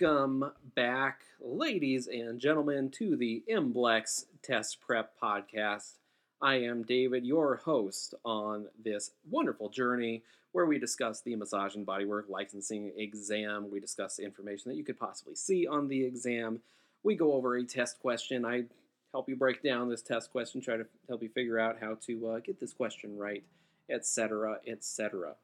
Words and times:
Welcome 0.00 0.52
back, 0.76 1.22
ladies 1.40 2.06
and 2.06 2.38
gentlemen, 2.38 2.88
to 2.90 3.16
the 3.16 3.42
MBLEx 3.50 4.26
Test 4.42 4.80
Prep 4.80 5.18
Podcast. 5.20 5.94
I 6.40 6.56
am 6.56 6.84
David, 6.84 7.26
your 7.26 7.56
host 7.56 8.14
on 8.24 8.66
this 8.84 9.10
wonderful 9.28 9.70
journey 9.70 10.22
where 10.52 10.66
we 10.66 10.78
discuss 10.78 11.20
the 11.20 11.34
massage 11.34 11.74
and 11.74 11.84
bodywork 11.84 12.28
licensing 12.28 12.92
exam. 12.96 13.72
We 13.72 13.80
discuss 13.80 14.16
the 14.16 14.24
information 14.24 14.70
that 14.70 14.76
you 14.76 14.84
could 14.84 15.00
possibly 15.00 15.34
see 15.34 15.66
on 15.66 15.88
the 15.88 16.04
exam. 16.04 16.60
We 17.02 17.16
go 17.16 17.32
over 17.32 17.56
a 17.56 17.64
test 17.64 17.98
question. 17.98 18.44
I 18.44 18.64
help 19.10 19.28
you 19.28 19.34
break 19.34 19.64
down 19.64 19.88
this 19.88 20.02
test 20.02 20.30
question, 20.30 20.60
try 20.60 20.76
to 20.76 20.86
help 21.08 21.24
you 21.24 21.28
figure 21.28 21.58
out 21.58 21.78
how 21.80 21.96
to 22.06 22.28
uh, 22.28 22.38
get 22.38 22.60
this 22.60 22.72
question 22.72 23.18
right, 23.18 23.42
etc., 23.90 24.58
etc. 24.64 25.34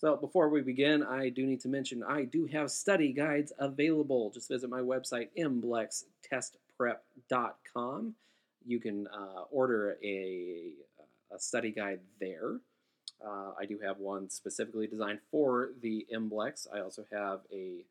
So 0.00 0.16
before 0.16 0.48
we 0.48 0.62
begin, 0.62 1.02
I 1.02 1.28
do 1.28 1.44
need 1.44 1.60
to 1.60 1.68
mention 1.68 2.02
I 2.02 2.24
do 2.24 2.46
have 2.46 2.70
study 2.70 3.12
guides 3.12 3.52
available. 3.58 4.30
Just 4.30 4.48
visit 4.48 4.70
my 4.70 4.80
website, 4.80 5.28
mblextestprep.com. 5.38 8.14
You 8.64 8.80
can 8.80 9.06
uh, 9.08 9.42
order 9.50 9.98
a, 10.02 10.72
a 11.30 11.38
study 11.38 11.70
guide 11.70 12.00
there. 12.18 12.60
Uh, 13.22 13.50
I 13.60 13.66
do 13.66 13.78
have 13.84 13.98
one 13.98 14.30
specifically 14.30 14.86
designed 14.86 15.18
for 15.30 15.72
the 15.82 16.06
MBLEx. 16.10 16.66
I 16.74 16.80
also 16.80 17.04
have 17.12 17.40
a 17.52 17.84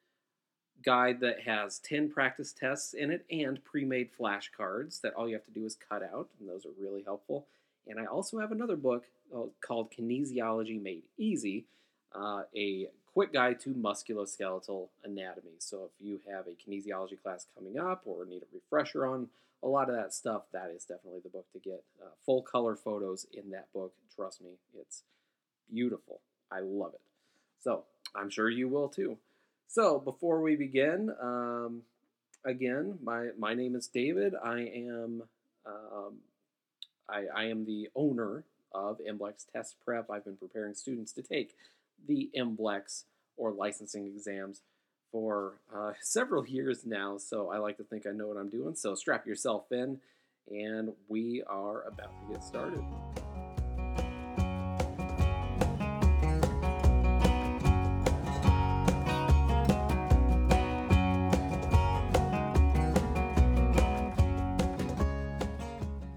guide 0.83 1.19
that 1.19 1.41
has 1.41 1.77
10 1.77 2.09
practice 2.09 2.51
tests 2.53 2.95
in 2.95 3.11
it 3.11 3.23
and 3.29 3.63
pre-made 3.63 4.09
flashcards 4.19 4.99
that 5.01 5.13
all 5.13 5.27
you 5.27 5.35
have 5.35 5.45
to 5.45 5.51
do 5.51 5.63
is 5.63 5.75
cut 5.75 6.01
out, 6.01 6.29
and 6.39 6.49
those 6.49 6.65
are 6.65 6.71
really 6.81 7.03
helpful. 7.03 7.45
And 7.85 7.99
I 7.99 8.05
also 8.05 8.39
have 8.39 8.51
another 8.51 8.77
book 8.77 9.05
uh, 9.31 9.41
called 9.61 9.91
Kinesiology 9.91 10.81
Made 10.81 11.03
Easy, 11.19 11.67
uh, 12.13 12.43
a 12.55 12.89
quick 13.13 13.33
guide 13.33 13.59
to 13.61 13.69
musculoskeletal 13.69 14.87
anatomy. 15.03 15.53
So 15.59 15.89
if 15.89 16.05
you 16.05 16.19
have 16.31 16.45
a 16.47 16.51
kinesiology 16.51 17.21
class 17.21 17.47
coming 17.55 17.79
up 17.79 18.03
or 18.05 18.25
need 18.25 18.43
a 18.43 18.45
refresher 18.53 19.05
on 19.05 19.27
a 19.61 19.67
lot 19.67 19.89
of 19.89 19.95
that 19.95 20.13
stuff, 20.13 20.43
that 20.53 20.71
is 20.75 20.85
definitely 20.85 21.19
the 21.21 21.29
book 21.29 21.45
to 21.53 21.59
get. 21.59 21.83
Uh, 22.01 22.09
full 22.25 22.41
color 22.41 22.75
photos 22.75 23.25
in 23.33 23.51
that 23.51 23.71
book. 23.73 23.93
Trust 24.15 24.41
me, 24.41 24.51
it's 24.79 25.03
beautiful. 25.71 26.21
I 26.51 26.59
love 26.61 26.93
it. 26.93 27.01
So 27.61 27.83
I'm 28.15 28.29
sure 28.29 28.49
you 28.49 28.67
will 28.67 28.87
too. 28.87 29.17
So 29.67 29.99
before 29.99 30.41
we 30.41 30.55
begin, 30.55 31.13
um, 31.21 31.83
again, 32.45 32.97
my 33.03 33.29
my 33.37 33.53
name 33.53 33.75
is 33.75 33.87
David. 33.87 34.33
I 34.41 34.61
am 34.61 35.23
um, 35.65 36.13
I, 37.07 37.25
I 37.35 37.43
am 37.45 37.65
the 37.65 37.89
owner 37.95 38.43
of 38.73 38.99
MBLEx 38.99 39.45
Test 39.51 39.75
Prep. 39.83 40.09
I've 40.09 40.25
been 40.25 40.37
preparing 40.37 40.73
students 40.75 41.11
to 41.13 41.21
take 41.21 41.55
the 42.07 42.29
MBLEx 42.35 43.03
or 43.37 43.51
licensing 43.51 44.05
exams 44.05 44.61
for 45.11 45.53
uh, 45.73 45.93
several 46.01 46.45
years 46.45 46.85
now, 46.85 47.17
so 47.17 47.49
I 47.49 47.57
like 47.57 47.77
to 47.77 47.83
think 47.83 48.05
I 48.05 48.11
know 48.11 48.27
what 48.27 48.37
I'm 48.37 48.49
doing. 48.49 48.75
So 48.75 48.95
strap 48.95 49.25
yourself 49.25 49.71
in, 49.71 49.99
and 50.49 50.93
we 51.07 51.43
are 51.47 51.83
about 51.83 52.11
to 52.19 52.33
get 52.33 52.43
started. 52.43 52.83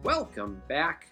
Welcome 0.03 0.63
back. 0.67 1.12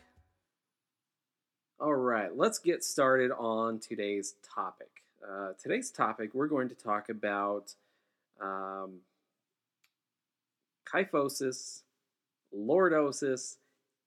All 1.81 1.95
right, 1.95 2.37
let's 2.37 2.59
get 2.59 2.85
started 2.85 3.31
on 3.31 3.79
today's 3.79 4.35
topic. 4.55 5.03
Uh, 5.27 5.53
today's 5.59 5.91
topic, 5.91 6.35
we're 6.35 6.47
going 6.47 6.69
to 6.69 6.75
talk 6.75 7.09
about 7.09 7.73
um, 8.39 8.99
kyphosis, 10.87 11.81
lordosis, 12.55 13.57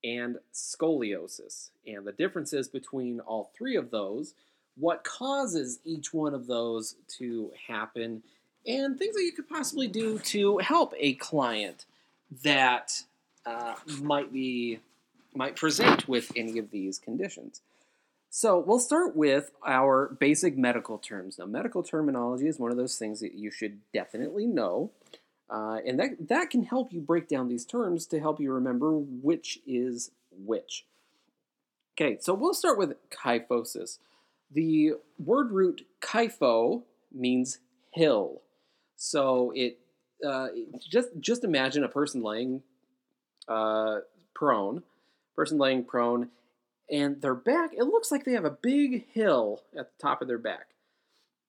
and 0.04 0.36
scoliosis, 0.54 1.70
and 1.84 2.06
the 2.06 2.12
differences 2.12 2.68
between 2.68 3.18
all 3.18 3.50
three 3.58 3.74
of 3.74 3.90
those, 3.90 4.34
what 4.76 5.02
causes 5.02 5.80
each 5.84 6.14
one 6.14 6.32
of 6.32 6.46
those 6.46 6.94
to 7.18 7.50
happen, 7.66 8.22
and 8.64 8.96
things 8.96 9.16
that 9.16 9.24
you 9.24 9.32
could 9.32 9.48
possibly 9.48 9.88
do 9.88 10.20
to 10.20 10.58
help 10.58 10.94
a 10.96 11.14
client 11.14 11.86
that 12.44 13.02
uh, 13.44 13.74
might 14.00 14.32
be 14.32 14.78
might 15.34 15.56
present 15.56 16.08
with 16.08 16.32
any 16.36 16.58
of 16.58 16.70
these 16.70 16.98
conditions. 16.98 17.60
So 18.30 18.58
we'll 18.58 18.80
start 18.80 19.14
with 19.14 19.52
our 19.64 20.16
basic 20.18 20.56
medical 20.58 20.98
terms. 20.98 21.38
Now, 21.38 21.46
medical 21.46 21.84
terminology 21.84 22.48
is 22.48 22.58
one 22.58 22.72
of 22.72 22.76
those 22.76 22.98
things 22.98 23.20
that 23.20 23.34
you 23.34 23.50
should 23.50 23.78
definitely 23.92 24.46
know, 24.46 24.90
uh, 25.48 25.78
and 25.86 26.00
that 26.00 26.28
that 26.28 26.50
can 26.50 26.64
help 26.64 26.92
you 26.92 27.00
break 27.00 27.28
down 27.28 27.48
these 27.48 27.64
terms 27.64 28.06
to 28.06 28.18
help 28.18 28.40
you 28.40 28.52
remember 28.52 28.92
which 28.98 29.60
is 29.66 30.10
which. 30.32 30.84
Okay, 31.94 32.18
so 32.20 32.34
we'll 32.34 32.54
start 32.54 32.76
with 32.76 32.94
kyphosis. 33.10 33.98
The 34.50 34.94
word 35.16 35.52
root 35.52 35.86
kypho 36.00 36.82
means 37.12 37.58
hill, 37.92 38.42
so 38.96 39.52
it 39.54 39.78
uh, 40.26 40.48
just 40.80 41.10
just 41.20 41.44
imagine 41.44 41.84
a 41.84 41.88
person 41.88 42.20
laying 42.20 42.64
uh, 43.46 43.98
prone, 44.34 44.82
person 45.34 45.58
laying 45.58 45.84
prone, 45.84 46.30
and 46.90 47.20
their 47.22 47.34
back, 47.34 47.72
it 47.72 47.84
looks 47.84 48.10
like 48.10 48.24
they 48.24 48.32
have 48.32 48.44
a 48.44 48.50
big 48.50 49.06
hill 49.12 49.62
at 49.78 49.86
the 49.86 50.02
top 50.02 50.20
of 50.22 50.28
their 50.28 50.38
back. 50.38 50.66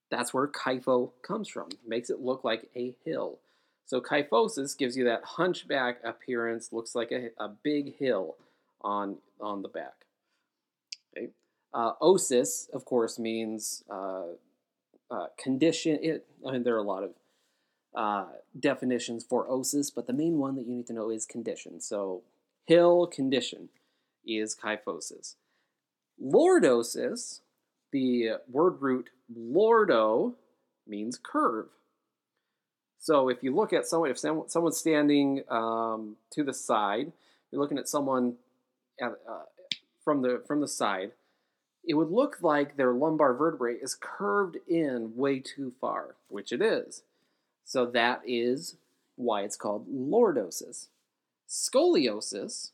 That's 0.10 0.34
where 0.34 0.48
kypho 0.48 1.12
comes 1.22 1.50
from. 1.50 1.70
Makes 1.86 2.10
it 2.10 2.22
look 2.22 2.44
like 2.44 2.70
a 2.76 2.96
hill. 3.04 3.40
So 3.86 4.02
kyphosis 4.02 4.78
gives 4.78 4.96
you 4.96 5.04
that 5.06 5.24
hunchback 5.24 6.00
appearance, 6.04 6.72
looks 6.72 6.96
like 6.96 7.12
a, 7.12 7.30
a 7.38 7.50
big 7.50 7.98
hill 7.98 8.36
on, 8.82 9.18
on 9.42 9.62
the 9.62 9.68
back. 9.68 10.06
Okay. 11.16 11.30
Uh, 11.74 11.92
osis, 12.02 12.70
of 12.72 12.86
course, 12.86 13.20
means 13.20 13.84
uh, 13.90 14.24
uh, 15.12 15.28
condition. 15.38 16.00
It, 16.02 16.26
I 16.48 16.54
mean, 16.54 16.64
there 16.64 16.76
are 16.76 16.80
a 16.80 16.84
lot 16.84 17.04
of 17.04 17.12
uh, 17.94 18.26
definitions 18.60 19.24
for 19.24 19.48
osis, 19.48 19.92
but 19.94 20.08
the 20.08 20.14
main 20.14 20.38
one 20.38 20.56
that 20.56 20.66
you 20.66 20.76
need 20.76 20.88
to 20.88 20.94
know 20.94 21.10
is 21.10 21.26
condition. 21.26 21.82
So 21.82 22.24
hill 22.66 23.08
condition 23.08 23.70
is 24.26 24.56
kyphosis. 24.56 25.36
Lordosis, 26.24 27.42
the 27.92 28.32
word 28.50 28.82
root 28.82 29.10
lordo 29.34 30.36
means 30.88 31.20
curve. 31.22 31.68
So 33.00 33.30
if 33.30 33.44
you 33.44 33.54
look 33.54 33.74
at 33.74 33.86
someone, 33.86 34.10
if 34.10 34.18
someone's 34.18 34.78
standing 34.78 35.44
um, 35.50 36.16
to 36.32 36.44
the 36.44 36.54
side, 36.54 37.12
you're 37.52 37.62
looking 37.62 37.78
at 37.78 37.88
someone 37.88 38.36
at, 39.00 39.12
uh, 39.30 39.44
from 40.04 40.22
the 40.22 40.42
from 40.48 40.62
the 40.62 40.68
side, 40.68 41.12
it 41.84 41.94
would 41.94 42.10
look 42.10 42.38
like 42.42 42.78
their 42.78 42.94
lumbar 42.94 43.34
vertebrae 43.34 43.76
is 43.76 43.96
curved 44.00 44.58
in 44.68 45.16
way 45.16 45.40
too 45.40 45.74
far, 45.80 46.16
which 46.30 46.52
it 46.52 46.62
is. 46.62 47.04
So 47.64 47.86
that 47.88 48.22
is 48.26 48.78
why 49.16 49.42
it's 49.42 49.56
called 49.56 49.88
lordosis. 49.88 50.88
Scoliosis. 51.48 52.72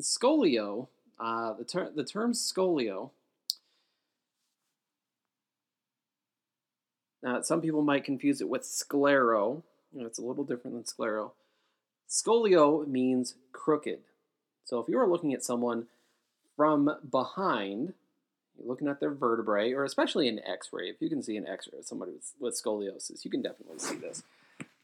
Scolio, 0.00 0.88
uh, 1.18 1.52
the, 1.54 1.64
ter- 1.64 1.90
the 1.94 2.04
term 2.04 2.32
scolio. 2.32 3.10
Now, 7.22 7.42
some 7.42 7.60
people 7.60 7.82
might 7.82 8.04
confuse 8.04 8.40
it 8.40 8.48
with 8.48 8.62
sclero. 8.62 9.62
It's 9.94 10.18
a 10.18 10.22
little 10.22 10.44
different 10.44 10.74
than 10.76 10.84
sclero. 10.84 11.32
Scolio 12.08 12.86
means 12.86 13.34
crooked. 13.52 14.00
So 14.64 14.78
if 14.78 14.88
you 14.88 14.98
are 14.98 15.08
looking 15.08 15.34
at 15.34 15.44
someone 15.44 15.86
from 16.56 16.96
behind, 17.10 17.92
you're 18.56 18.68
looking 18.68 18.88
at 18.88 19.00
their 19.00 19.10
vertebrae, 19.10 19.72
or 19.72 19.84
especially 19.84 20.28
an 20.28 20.40
X-ray. 20.46 20.88
If 20.88 20.96
you 21.00 21.08
can 21.08 21.22
see 21.22 21.36
an 21.36 21.46
X-ray 21.46 21.80
of 21.80 21.86
somebody 21.86 22.12
with, 22.12 22.32
with 22.40 22.62
scoliosis, 22.62 23.24
you 23.24 23.30
can 23.30 23.42
definitely 23.42 23.78
see 23.78 23.96
this. 23.96 24.22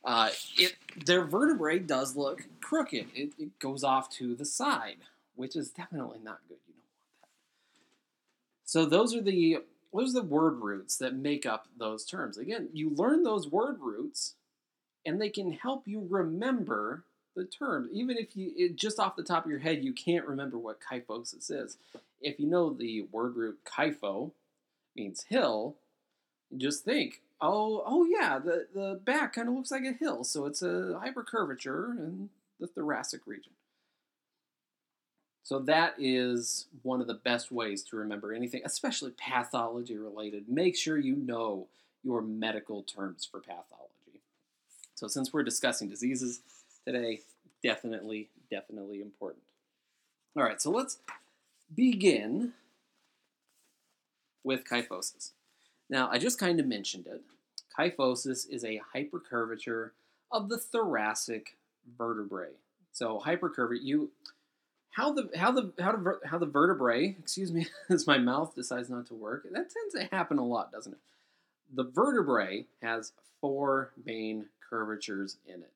Uh, 0.06 0.30
it 0.56 0.76
their 1.04 1.24
vertebrae 1.24 1.80
does 1.80 2.16
look 2.16 2.46
crooked. 2.62 3.08
It, 3.14 3.32
it 3.38 3.58
goes 3.58 3.82
off 3.82 4.08
to 4.10 4.36
the 4.36 4.44
side, 4.44 4.98
which 5.34 5.56
is 5.56 5.70
definitely 5.70 6.20
not 6.22 6.38
good. 6.48 6.58
You 6.68 6.74
don't 6.74 6.84
want 6.84 7.20
that. 7.22 7.28
So 8.64 8.86
those 8.86 9.16
are 9.16 9.20
the 9.20 9.58
those 9.92 10.16
are 10.16 10.20
the 10.20 10.26
word 10.26 10.60
roots 10.60 10.96
that 10.98 11.16
make 11.16 11.44
up 11.44 11.66
those 11.76 12.04
terms. 12.04 12.38
Again, 12.38 12.68
you 12.72 12.90
learn 12.90 13.24
those 13.24 13.48
word 13.50 13.78
roots, 13.80 14.36
and 15.04 15.20
they 15.20 15.28
can 15.30 15.52
help 15.52 15.88
you 15.88 16.06
remember 16.08 17.02
the 17.34 17.44
terms. 17.44 17.88
Even 17.92 18.16
if 18.16 18.36
you 18.36 18.52
it, 18.56 18.76
just 18.76 19.00
off 19.00 19.16
the 19.16 19.24
top 19.24 19.44
of 19.44 19.50
your 19.50 19.60
head 19.60 19.82
you 19.84 19.92
can't 19.92 20.26
remember 20.26 20.56
what 20.56 20.78
kyphosis 20.80 21.50
is, 21.50 21.78
if 22.20 22.38
you 22.38 22.46
know 22.46 22.72
the 22.72 23.02
word 23.10 23.34
root 23.34 23.58
kypho 23.64 24.30
means 24.94 25.24
hill, 25.28 25.74
just 26.56 26.84
think, 26.84 27.22
oh, 27.40 27.82
oh 27.86 28.04
yeah, 28.04 28.38
the, 28.38 28.66
the 28.74 29.00
back 29.04 29.34
kind 29.34 29.48
of 29.48 29.54
looks 29.54 29.70
like 29.70 29.84
a 29.84 29.92
hill, 29.92 30.24
so 30.24 30.46
it's 30.46 30.62
a 30.62 31.00
hypercurvature 31.04 31.96
in 31.96 32.30
the 32.60 32.66
thoracic 32.66 33.26
region. 33.26 33.52
So 35.42 35.60
that 35.60 35.94
is 35.98 36.66
one 36.82 37.00
of 37.00 37.06
the 37.06 37.14
best 37.14 37.52
ways 37.52 37.84
to 37.84 37.96
remember 37.96 38.32
anything, 38.32 38.62
especially 38.64 39.12
pathology 39.12 39.96
related. 39.96 40.48
Make 40.48 40.76
sure 40.76 40.98
you 40.98 41.14
know 41.14 41.68
your 42.02 42.20
medical 42.20 42.82
terms 42.82 43.24
for 43.24 43.40
pathology. 43.40 44.22
So, 44.94 45.06
since 45.06 45.32
we're 45.32 45.42
discussing 45.42 45.88
diseases 45.88 46.40
today, 46.84 47.20
definitely, 47.62 48.28
definitely 48.50 49.00
important. 49.00 49.44
All 50.36 50.42
right, 50.42 50.60
so 50.60 50.70
let's 50.70 50.98
begin 51.74 52.52
with 54.42 54.64
kyphosis. 54.64 55.30
Now, 55.88 56.08
I 56.10 56.18
just 56.18 56.38
kind 56.38 56.58
of 56.60 56.66
mentioned 56.66 57.06
it. 57.06 57.22
Kyphosis 57.78 58.48
is 58.48 58.64
a 58.64 58.80
hypercurvature 58.94 59.90
of 60.32 60.48
the 60.48 60.58
thoracic 60.58 61.56
vertebrae. 61.96 62.52
So 62.92 63.22
hypercurvature, 63.24 63.78
you 63.82 64.10
how 64.90 65.12
the 65.12 65.28
how 65.36 65.52
the 65.52 65.72
how 65.78 65.92
the 65.92 66.18
how 66.24 66.38
the 66.38 66.46
vertebrae, 66.46 67.16
excuse 67.18 67.52
me, 67.52 67.66
as 67.90 68.06
my 68.06 68.18
mouth 68.18 68.54
decides 68.54 68.88
not 68.88 69.06
to 69.06 69.14
work. 69.14 69.44
That 69.44 69.70
tends 69.70 69.94
to 69.94 70.08
happen 70.10 70.38
a 70.38 70.44
lot, 70.44 70.72
doesn't 70.72 70.92
it? 70.92 70.98
The 71.74 71.84
vertebrae 71.84 72.66
has 72.82 73.12
four 73.40 73.92
main 74.04 74.46
curvatures 74.68 75.36
in 75.46 75.56
it. 75.56 75.72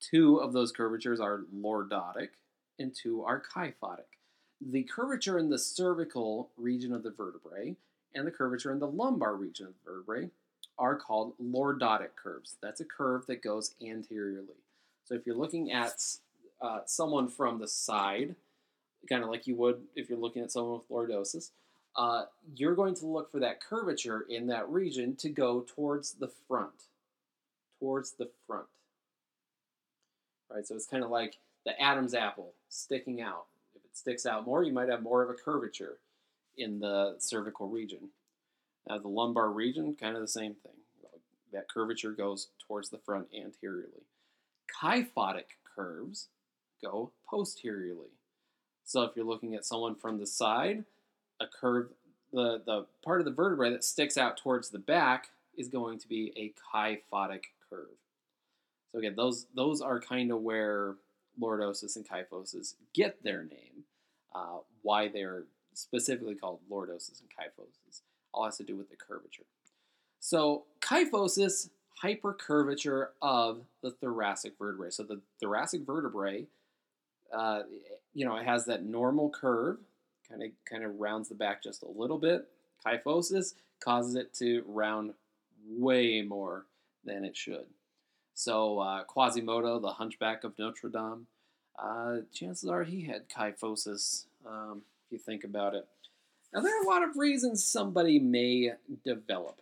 Two 0.00 0.36
of 0.38 0.52
those 0.52 0.72
curvatures 0.72 1.20
are 1.20 1.42
lordotic, 1.54 2.30
and 2.78 2.94
two 2.94 3.22
are 3.22 3.40
kyphotic. 3.54 4.18
The 4.60 4.84
curvature 4.84 5.38
in 5.38 5.50
the 5.50 5.58
cervical 5.58 6.50
region 6.56 6.92
of 6.92 7.02
the 7.02 7.10
vertebrae 7.10 7.76
and 8.14 8.26
the 8.26 8.30
curvature 8.30 8.72
in 8.72 8.78
the 8.78 8.86
lumbar 8.86 9.34
region 9.34 9.66
of 9.66 9.72
the 9.72 9.90
vertebrae 9.90 10.30
are 10.78 10.96
called 10.96 11.34
lordotic 11.42 12.16
curves. 12.16 12.56
That's 12.62 12.80
a 12.80 12.84
curve 12.84 13.26
that 13.26 13.42
goes 13.42 13.74
anteriorly. 13.82 14.56
So 15.04 15.14
if 15.14 15.26
you're 15.26 15.36
looking 15.36 15.72
at 15.72 16.02
uh, 16.60 16.80
someone 16.86 17.28
from 17.28 17.58
the 17.58 17.68
side, 17.68 18.34
kind 19.08 19.22
of 19.22 19.30
like 19.30 19.46
you 19.46 19.56
would 19.56 19.82
if 19.96 20.08
you're 20.08 20.18
looking 20.18 20.42
at 20.42 20.52
someone 20.52 20.80
with 20.80 20.88
lordosis, 20.88 21.50
uh, 21.96 22.24
you're 22.54 22.74
going 22.74 22.94
to 22.94 23.06
look 23.06 23.30
for 23.30 23.40
that 23.40 23.60
curvature 23.60 24.24
in 24.28 24.46
that 24.46 24.68
region 24.68 25.16
to 25.16 25.28
go 25.28 25.64
towards 25.74 26.14
the 26.14 26.30
front. 26.48 26.88
Towards 27.78 28.12
the 28.12 28.30
front. 28.46 28.66
Right, 30.50 30.66
so 30.66 30.74
it's 30.74 30.86
kind 30.86 31.02
of 31.02 31.10
like 31.10 31.38
the 31.64 31.80
Adam's 31.80 32.14
apple 32.14 32.52
sticking 32.68 33.20
out. 33.20 33.46
If 33.74 33.84
it 33.84 33.96
sticks 33.96 34.26
out 34.26 34.46
more, 34.46 34.62
you 34.62 34.72
might 34.72 34.88
have 34.88 35.02
more 35.02 35.22
of 35.22 35.30
a 35.30 35.34
curvature 35.34 35.98
in 36.56 36.80
the 36.80 37.16
cervical 37.18 37.68
region. 37.68 38.10
Now, 38.88 38.98
the 38.98 39.08
lumbar 39.08 39.50
region, 39.50 39.94
kind 39.94 40.16
of 40.16 40.22
the 40.22 40.28
same 40.28 40.54
thing. 40.54 40.72
That 41.52 41.68
curvature 41.68 42.12
goes 42.12 42.48
towards 42.66 42.88
the 42.88 42.98
front 42.98 43.28
anteriorly. 43.34 44.06
Kyphotic 44.82 45.58
curves 45.76 46.28
go 46.82 47.12
posteriorly. 47.28 48.08
So 48.84 49.02
if 49.02 49.12
you're 49.14 49.26
looking 49.26 49.54
at 49.54 49.66
someone 49.66 49.94
from 49.94 50.18
the 50.18 50.26
side, 50.26 50.84
a 51.40 51.46
curve, 51.46 51.88
the, 52.32 52.62
the 52.64 52.86
part 53.04 53.20
of 53.20 53.26
the 53.26 53.32
vertebrae 53.32 53.70
that 53.70 53.84
sticks 53.84 54.16
out 54.16 54.38
towards 54.38 54.70
the 54.70 54.78
back 54.78 55.28
is 55.56 55.68
going 55.68 55.98
to 55.98 56.08
be 56.08 56.32
a 56.36 56.54
kyphotic 56.74 57.44
curve. 57.68 57.98
So 58.90 58.98
again, 58.98 59.14
those 59.16 59.46
those 59.54 59.80
are 59.80 60.00
kind 60.00 60.30
of 60.32 60.40
where 60.40 60.96
lordosis 61.40 61.96
and 61.96 62.06
kyphosis 62.06 62.74
get 62.94 63.22
their 63.22 63.44
name. 63.44 63.84
Uh, 64.34 64.58
why 64.82 65.08
they're 65.08 65.44
specifically 65.74 66.34
called 66.34 66.60
lordosis 66.70 67.20
and 67.20 67.30
kyphosis 67.30 68.02
all 68.32 68.44
has 68.44 68.56
to 68.56 68.64
do 68.64 68.76
with 68.76 68.90
the 68.90 68.96
curvature. 68.96 69.44
So 70.20 70.64
kyphosis, 70.80 71.68
hypercurvature 72.02 73.08
of 73.20 73.62
the 73.82 73.90
thoracic 73.90 74.54
vertebrae. 74.58 74.90
So 74.90 75.02
the 75.02 75.20
thoracic 75.40 75.84
vertebrae, 75.86 76.46
uh, 77.32 77.62
you 78.14 78.24
know, 78.24 78.36
it 78.36 78.44
has 78.44 78.66
that 78.66 78.84
normal 78.84 79.30
curve, 79.30 79.78
kind 80.28 80.42
of 80.42 80.50
kind 80.68 80.84
of 80.84 80.98
rounds 80.98 81.28
the 81.28 81.34
back 81.34 81.62
just 81.62 81.82
a 81.82 81.90
little 81.90 82.18
bit. 82.18 82.48
Kyphosis 82.86 83.54
causes 83.80 84.14
it 84.14 84.32
to 84.34 84.62
round 84.66 85.12
way 85.68 86.22
more 86.22 86.66
than 87.04 87.24
it 87.24 87.36
should. 87.36 87.66
So 88.34 88.78
uh, 88.78 89.04
Quasimodo, 89.04 89.80
the 89.80 89.92
Hunchback 89.92 90.44
of 90.44 90.58
Notre 90.58 90.88
Dame, 90.88 91.26
uh, 91.78 92.18
chances 92.32 92.68
are 92.68 92.84
he 92.84 93.02
had 93.02 93.28
kyphosis. 93.28 94.26
Um, 94.46 94.82
you 95.12 95.18
think 95.18 95.44
about 95.44 95.74
it. 95.74 95.86
Now, 96.52 96.60
there 96.60 96.78
are 96.78 96.82
a 96.82 96.88
lot 96.88 97.02
of 97.02 97.16
reasons 97.16 97.64
somebody 97.64 98.18
may 98.18 98.72
develop 99.04 99.60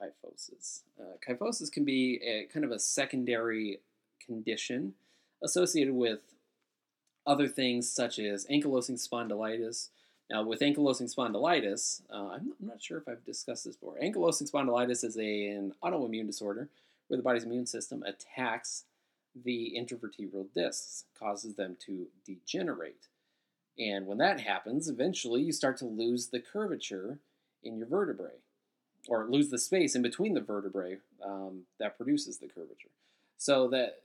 kyphosis. 0.00 0.82
Uh, 1.00 1.16
kyphosis 1.26 1.70
can 1.70 1.84
be 1.84 2.20
a 2.24 2.52
kind 2.52 2.64
of 2.64 2.72
a 2.72 2.78
secondary 2.78 3.80
condition 4.24 4.94
associated 5.42 5.94
with 5.94 6.20
other 7.26 7.46
things 7.46 7.90
such 7.90 8.18
as 8.18 8.46
ankylosing 8.46 9.00
spondylitis. 9.00 9.88
Now, 10.30 10.42
with 10.42 10.60
ankylosing 10.60 11.14
spondylitis, 11.14 12.02
uh, 12.12 12.30
I'm, 12.30 12.52
I'm, 12.60 12.66
not 12.66 12.82
sure 12.82 12.98
if 12.98 13.08
I've 13.08 13.24
discussed 13.24 13.64
this 13.64 13.76
before. 13.76 13.96
Ankylosing 14.02 14.50
spondylitis 14.50 15.04
is 15.04 15.16
a, 15.16 15.46
an 15.48 15.74
autoimmune 15.84 16.26
disorder 16.26 16.68
where 17.08 17.16
the 17.16 17.22
body's 17.22 17.44
immune 17.44 17.66
system 17.66 18.02
attacks 18.02 18.84
the 19.44 19.74
intervertebral 19.78 20.46
discs, 20.54 21.04
causes 21.18 21.54
them 21.54 21.76
to 21.86 22.06
degenerate. 22.26 23.08
And 23.78 24.06
when 24.06 24.18
that 24.18 24.40
happens, 24.40 24.88
eventually 24.88 25.42
you 25.42 25.52
start 25.52 25.76
to 25.78 25.86
lose 25.86 26.28
the 26.28 26.40
curvature 26.40 27.18
in 27.62 27.78
your 27.78 27.86
vertebrae, 27.86 28.40
or 29.08 29.26
lose 29.28 29.50
the 29.50 29.58
space 29.58 29.94
in 29.94 30.02
between 30.02 30.34
the 30.34 30.40
vertebrae 30.40 30.98
um, 31.24 31.62
that 31.78 31.96
produces 31.96 32.38
the 32.38 32.48
curvature. 32.48 32.90
So 33.38 33.68
that 33.68 34.02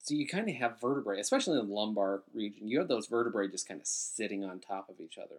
so 0.00 0.14
you 0.14 0.26
kind 0.26 0.48
of 0.48 0.54
have 0.56 0.80
vertebrae, 0.80 1.20
especially 1.20 1.58
in 1.58 1.68
the 1.68 1.74
lumbar 1.74 2.22
region. 2.32 2.68
You 2.68 2.78
have 2.78 2.88
those 2.88 3.06
vertebrae 3.06 3.48
just 3.48 3.68
kind 3.68 3.80
of 3.80 3.86
sitting 3.86 4.44
on 4.44 4.58
top 4.58 4.88
of 4.88 5.00
each 5.00 5.18
other, 5.18 5.36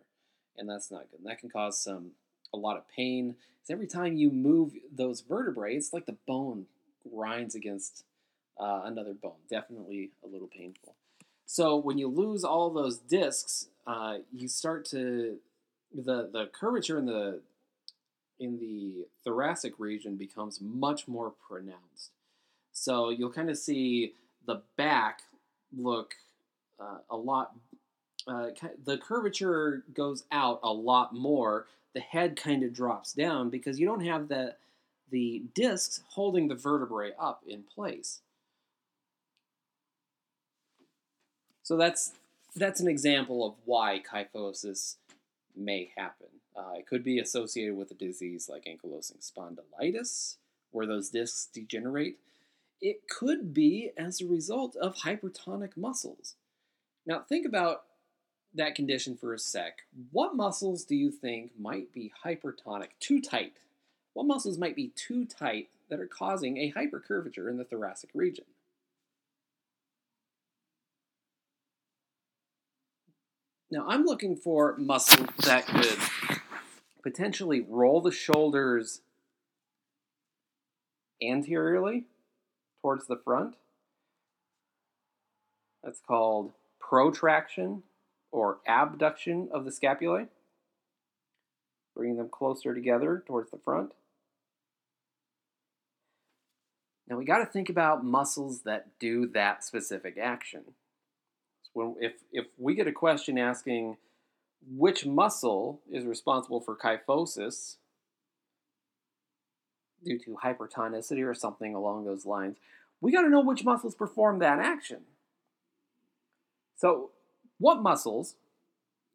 and 0.58 0.70
that's 0.70 0.92
not 0.92 1.10
good. 1.12 1.20
And 1.20 1.30
that 1.30 1.40
can 1.40 1.50
cause 1.50 1.82
some 1.82 2.12
a 2.54 2.58
lot 2.58 2.78
of 2.78 2.84
pain. 2.96 3.36
Because 3.56 3.72
every 3.72 3.88
time 3.88 4.18
you 4.18 4.32
move 4.32 4.74
those 4.92 5.22
vertebrae, 5.22 5.76
it's 5.76 5.94
like 5.94 6.06
the 6.06 6.18
bone 6.28 6.66
grinds 7.12 7.56
against 7.56 8.04
uh, 8.60 8.82
another 8.86 9.14
bone. 9.14 9.40
Definitely 9.50 10.12
a 10.24 10.28
little 10.28 10.48
painful. 10.48 10.96
So 11.52 11.76
when 11.76 11.98
you 11.98 12.08
lose 12.08 12.44
all 12.44 12.70
those 12.70 13.00
discs, 13.00 13.70
uh, 13.88 14.18
you 14.32 14.48
start 14.48 14.86
to 14.92 15.40
the 15.92 16.30
the 16.32 16.48
curvature 16.54 17.00
in 17.00 17.08
the 17.08 17.42
in 18.40 18.60
the 18.60 19.08
thoracic 19.24 19.74
region 19.80 20.16
becomes 20.16 20.62
much 20.62 21.08
more 21.08 21.34
pronounced. 21.48 22.12
So 22.72 23.10
you'll 23.10 23.32
kind 23.32 23.50
of 23.50 23.58
see 23.58 24.14
the 24.46 24.62
back 24.78 25.24
look 25.76 26.14
uh, 26.80 27.00
a 27.10 27.18
lot. 27.18 27.56
Uh, 28.28 28.50
the 28.86 29.00
curvature 29.00 29.84
goes 29.92 30.26
out 30.32 30.60
a 30.62 30.72
lot 30.72 31.16
more. 31.16 31.66
The 31.96 32.02
head 32.02 32.36
kind 32.36 32.62
of 32.62 32.76
drops 32.76 33.12
down 33.14 33.50
because 33.50 33.80
you 33.80 33.88
don't 33.88 34.06
have 34.06 34.28
the 34.28 34.54
the 35.10 35.42
discs 35.56 36.04
holding 36.10 36.48
the 36.48 36.54
vertebrae 36.54 37.14
up 37.20 37.42
in 37.48 37.64
place. 37.64 38.22
So 41.70 41.78
that's 41.78 42.14
that's 42.56 42.80
an 42.80 42.88
example 42.88 43.46
of 43.46 43.54
why 43.64 44.02
kyphosis 44.02 44.96
may 45.56 45.92
happen. 45.96 46.26
Uh, 46.58 46.72
it 46.80 46.88
could 46.88 47.04
be 47.04 47.20
associated 47.20 47.78
with 47.78 47.92
a 47.92 47.94
disease 47.94 48.50
like 48.50 48.66
ankylosing 48.66 49.22
spondylitis, 49.22 50.38
where 50.72 50.88
those 50.88 51.12
discs 51.12 51.48
degenerate. 51.54 52.16
It 52.82 53.08
could 53.08 53.54
be 53.54 53.92
as 53.96 54.20
a 54.20 54.26
result 54.26 54.76
of 54.78 54.96
hypertonic 54.96 55.78
muscles. 55.78 56.34
Now, 57.06 57.20
think 57.20 57.46
about 57.46 57.84
that 58.56 58.74
condition 58.74 59.16
for 59.16 59.36
a 59.36 59.38
sec. 59.38 59.82
What 60.12 60.36
muscles 60.36 60.84
do 60.84 60.96
you 60.96 61.12
think 61.12 61.52
might 61.56 61.94
be 61.94 62.12
hypertonic, 62.26 62.98
too 63.00 63.22
tight? 63.22 63.58
What 64.14 64.26
muscles 64.26 64.58
might 64.58 64.76
be 64.76 64.92
too 64.96 65.24
tight 65.24 65.70
that 65.92 66.00
are 66.00 66.08
causing 66.08 66.58
a 66.58 66.72
hypercurvature 66.72 67.48
in 67.48 67.58
the 67.58 67.64
thoracic 67.64 68.10
region? 68.16 68.46
Now 73.72 73.86
I'm 73.88 74.04
looking 74.04 74.36
for 74.36 74.76
muscle 74.78 75.28
that 75.46 75.68
could 75.68 76.00
potentially 77.04 77.66
roll 77.68 78.02
the 78.02 78.12
shoulders 78.12 79.02
anteriorly 81.22 82.06
towards 82.82 83.06
the 83.06 83.18
front. 83.18 83.56
That's 85.84 86.00
called 86.00 86.54
protraction 86.80 87.84
or 88.32 88.60
abduction 88.68 89.50
of 89.52 89.66
the 89.66 89.72
scapulae. 89.72 90.28
Bringing 91.96 92.18
them 92.18 92.30
closer 92.30 92.74
together 92.74 93.24
towards 93.28 93.52
the 93.52 93.58
front. 93.58 93.92
Now 97.08 97.18
we 97.18 97.26
got 97.26 97.40
to 97.40 97.46
think 97.46 97.70
about 97.70 98.04
muscles 98.04 98.62
that 98.62 99.00
do 99.00 99.28
that 99.28 99.64
specific 99.64 100.18
action 100.18 100.62
when 101.74 101.96
if 102.00 102.14
if 102.32 102.46
we 102.58 102.76
get 102.76 102.88
a 102.88 102.92
question 102.92 103.38
asking 103.38 103.98
which 104.76 105.06
muscle 105.06 105.82
is 105.90 106.06
responsible 106.06 106.60
for 106.60 106.76
kyphosis 106.76 107.78
due 110.04 110.20
to 110.20 110.38
hypertonicity 110.44 111.26
or 111.26 111.34
something 111.34 111.74
along 111.74 112.06
those 112.06 112.26
lines, 112.26 112.58
we 113.02 113.12
got 113.12 113.22
to 113.22 113.30
know 113.30 113.42
which 113.42 113.64
muscles 113.64 113.96
perform 113.96 114.40
that 114.40 114.60
action. 114.60 115.02
So, 116.76 117.12
what 117.58 117.82
muscles? 117.82 118.36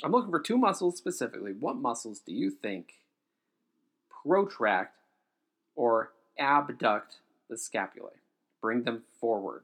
I'm 0.03 0.13
looking 0.13 0.31
for 0.31 0.41
two 0.41 0.59
muscles 0.59 0.97
specifically. 0.97 1.53
What 1.53 1.77
muscles 1.77 2.21
do 2.21 2.33
you 2.33 2.51
think 2.51 2.95
protract 4.23 4.97
or 5.77 6.13
abduct 6.39 7.17
the 7.49 7.57
scapulae? 7.57 8.19
bring 8.65 8.83
them 8.85 9.03
forward. 9.21 9.63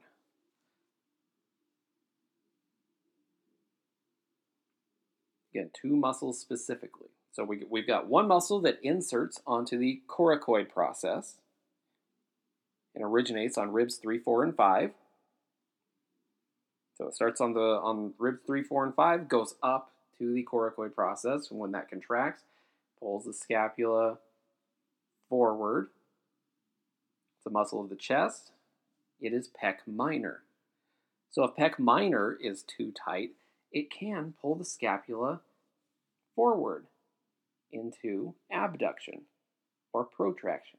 Again, 5.53 5.71
two 5.73 5.97
muscles 5.97 6.41
specifically. 6.41 7.09
So 7.33 7.45
we, 7.45 7.65
we've 7.69 7.87
got 7.87 8.09
one 8.09 8.29
muscle 8.29 8.61
that 8.61 8.79
inserts 8.83 9.41
onto 9.47 9.79
the 9.79 10.03
coracoid 10.09 10.69
process 10.69 11.37
and 12.95 13.05
originates 13.05 13.57
on 13.57 13.73
ribs 13.73 13.97
3, 13.97 14.19
4, 14.19 14.45
and 14.45 14.57
5. 14.57 14.91
So 16.97 17.07
it 17.07 17.15
starts 17.15 17.41
on 17.41 17.55
the 17.55 17.61
on 17.61 18.15
ribs 18.19 18.41
3, 18.47 18.63
4, 18.63 18.85
and 18.87 18.95
5, 18.95 19.29
goes 19.29 19.55
up 19.63 19.93
to 20.19 20.33
the 20.33 20.45
coracoid 20.45 20.95
process, 20.95 21.51
and 21.51 21.59
when 21.59 21.73
that 21.73 21.89
contracts, 21.89 22.43
pulls 22.99 23.25
the 23.25 23.33
scapula 23.33 24.19
forward. 25.29 25.89
It's 27.39 27.47
a 27.47 27.51
muscle 27.51 27.81
of 27.81 27.89
the 27.89 27.97
chest. 27.97 28.51
It 29.21 29.33
is 29.33 29.49
pec 29.49 29.77
minor. 29.87 30.43
So 31.31 31.45
if 31.45 31.55
pec 31.55 31.79
minor 31.79 32.37
is 32.41 32.63
too 32.63 32.93
tight, 32.93 33.31
it 33.73 33.91
can 33.91 34.35
pull 34.41 34.55
the 34.55 34.65
scapula 34.65 35.41
forward 36.35 36.87
into 37.73 38.35
abduction 38.51 39.23
or 39.93 40.05
protraction. 40.05 40.79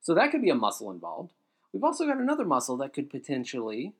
So 0.00 0.14
that 0.14 0.30
could 0.30 0.42
be 0.42 0.50
a 0.50 0.54
muscle 0.54 0.90
involved. 0.90 1.32
We've 1.72 1.84
also 1.84 2.06
got 2.06 2.18
another 2.18 2.44
muscle 2.44 2.76
that 2.78 2.92
could 2.94 3.10
potentially 3.10 3.92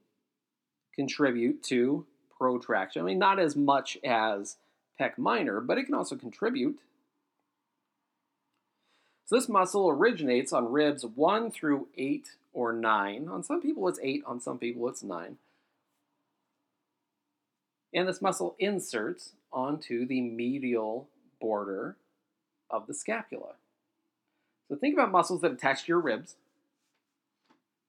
contribute 0.94 1.62
to 1.64 2.06
protraction. 2.38 3.02
I 3.02 3.04
mean, 3.04 3.18
not 3.18 3.38
as 3.38 3.56
much 3.56 3.98
as 4.04 4.56
pec 5.00 5.18
minor, 5.18 5.60
but 5.60 5.78
it 5.78 5.84
can 5.84 5.94
also 5.94 6.16
contribute. 6.16 6.78
So 9.26 9.34
this 9.34 9.48
muscle 9.48 9.88
originates 9.88 10.52
on 10.52 10.70
ribs 10.70 11.04
1 11.04 11.50
through 11.50 11.88
8 11.98 12.28
or 12.52 12.72
9. 12.72 13.28
On 13.28 13.42
some 13.42 13.60
people 13.60 13.88
it's 13.88 13.98
8, 14.00 14.22
on 14.24 14.40
some 14.40 14.58
people 14.58 14.88
it's 14.88 15.02
9. 15.02 15.36
And 17.96 18.06
this 18.06 18.20
muscle 18.20 18.54
inserts 18.58 19.32
onto 19.50 20.06
the 20.06 20.20
medial 20.20 21.08
border 21.40 21.96
of 22.68 22.86
the 22.86 22.92
scapula. 22.92 23.54
So 24.68 24.76
think 24.76 24.92
about 24.92 25.10
muscles 25.10 25.40
that 25.40 25.52
attach 25.52 25.84
to 25.84 25.88
your 25.88 26.00
ribs. 26.00 26.36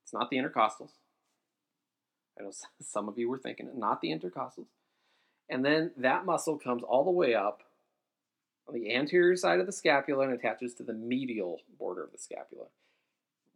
It's 0.02 0.14
not 0.14 0.30
the 0.30 0.38
intercostals. 0.38 0.92
I 2.38 2.42
know 2.42 2.52
some 2.82 3.06
of 3.06 3.18
you 3.18 3.28
were 3.28 3.36
thinking 3.36 3.66
it, 3.66 3.76
not 3.76 4.00
the 4.00 4.08
intercostals. 4.08 4.68
And 5.50 5.62
then 5.62 5.90
that 5.98 6.24
muscle 6.24 6.56
comes 6.56 6.82
all 6.82 7.04
the 7.04 7.10
way 7.10 7.34
up 7.34 7.62
on 8.66 8.74
the 8.74 8.94
anterior 8.94 9.36
side 9.36 9.60
of 9.60 9.66
the 9.66 9.72
scapula 9.72 10.24
and 10.24 10.32
attaches 10.32 10.72
to 10.74 10.82
the 10.82 10.94
medial 10.94 11.60
border 11.78 12.02
of 12.02 12.12
the 12.12 12.18
scapula. 12.18 12.66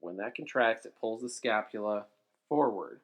When 0.01 0.19
that 0.19 0.35
contracts, 0.35 0.85
it 0.85 0.95
pulls 1.01 1.23
the 1.23 1.31
scapula 1.31 2.05
forward. 2.49 3.01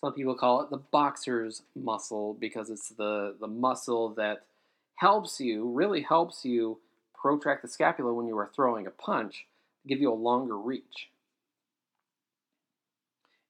Some 0.00 0.14
people 0.14 0.34
call 0.34 0.62
it 0.62 0.70
the 0.70 0.78
boxer's 0.78 1.62
muscle 1.76 2.34
because 2.34 2.70
it's 2.70 2.88
the, 2.88 3.34
the 3.38 3.46
muscle 3.46 4.10
that 4.14 4.44
helps 4.96 5.40
you, 5.40 5.68
really 5.68 6.02
helps 6.02 6.44
you 6.44 6.78
protract 7.14 7.62
the 7.62 7.68
scapula 7.68 8.14
when 8.14 8.26
you 8.26 8.36
are 8.38 8.50
throwing 8.54 8.86
a 8.86 8.90
punch 8.90 9.46
to 9.82 9.88
give 9.88 10.00
you 10.00 10.10
a 10.10 10.14
longer 10.14 10.56
reach. 10.56 11.10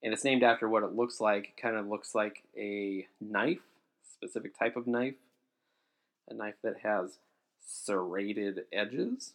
And 0.02 0.12
it's 0.12 0.25
named 0.25 0.42
after 0.42 0.69
what 0.69 0.83
it 0.83 0.97
looks 0.97 1.21
like. 1.21 1.45
It 1.57 1.61
kind 1.61 1.76
of 1.76 1.87
looks 1.87 2.14
like 2.14 2.42
a 2.57 3.07
knife, 3.21 3.61
specific 4.12 4.59
type 4.59 4.76
of 4.76 4.87
knife, 4.87 5.14
a 6.28 6.35
knife 6.35 6.54
that 6.64 6.78
has 6.83 7.19
serrated 7.64 8.64
edges. 8.73 9.35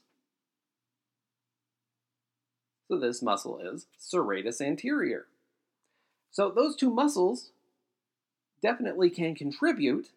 So 2.87 2.99
this 2.99 3.21
muscle 3.21 3.59
is 3.59 3.87
serratus 3.99 4.59
anterior. 4.59 5.27
So 6.35 6.51
those 6.51 6.75
two 6.75 6.89
muscles 6.89 7.51
definitely 8.61 9.09
can 9.09 9.35
contribute 9.35 10.09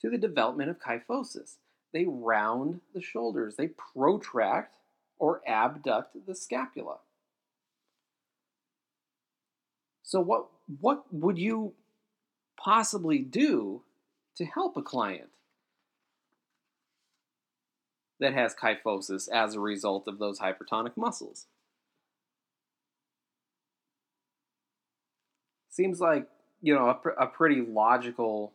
to 0.00 0.08
the 0.08 0.16
development 0.16 0.70
of 0.70 0.78
kyphosis. 0.78 1.56
They 1.92 2.04
round 2.06 2.82
the 2.94 3.02
shoulders, 3.02 3.56
they 3.56 3.66
protract 3.66 4.76
or 5.18 5.42
abduct 5.48 6.24
the 6.24 6.36
scapula. 6.36 6.98
So 10.04 10.20
what 10.20 10.46
what 10.80 11.12
would 11.12 11.36
you 11.36 11.72
possibly 12.56 13.18
do 13.18 13.82
to 14.36 14.44
help 14.44 14.76
a 14.76 14.82
client 14.82 15.30
that 18.20 18.34
has 18.34 18.54
kyphosis 18.54 19.28
as 19.28 19.56
a 19.56 19.60
result 19.60 20.06
of 20.06 20.20
those 20.20 20.38
hypertonic 20.38 20.96
muscles? 20.96 21.46
Seems 25.70 26.00
like, 26.00 26.28
you 26.60 26.74
know, 26.74 26.88
a, 26.88 26.94
pr- 26.94 27.10
a 27.10 27.26
pretty 27.26 27.62
logical 27.62 28.52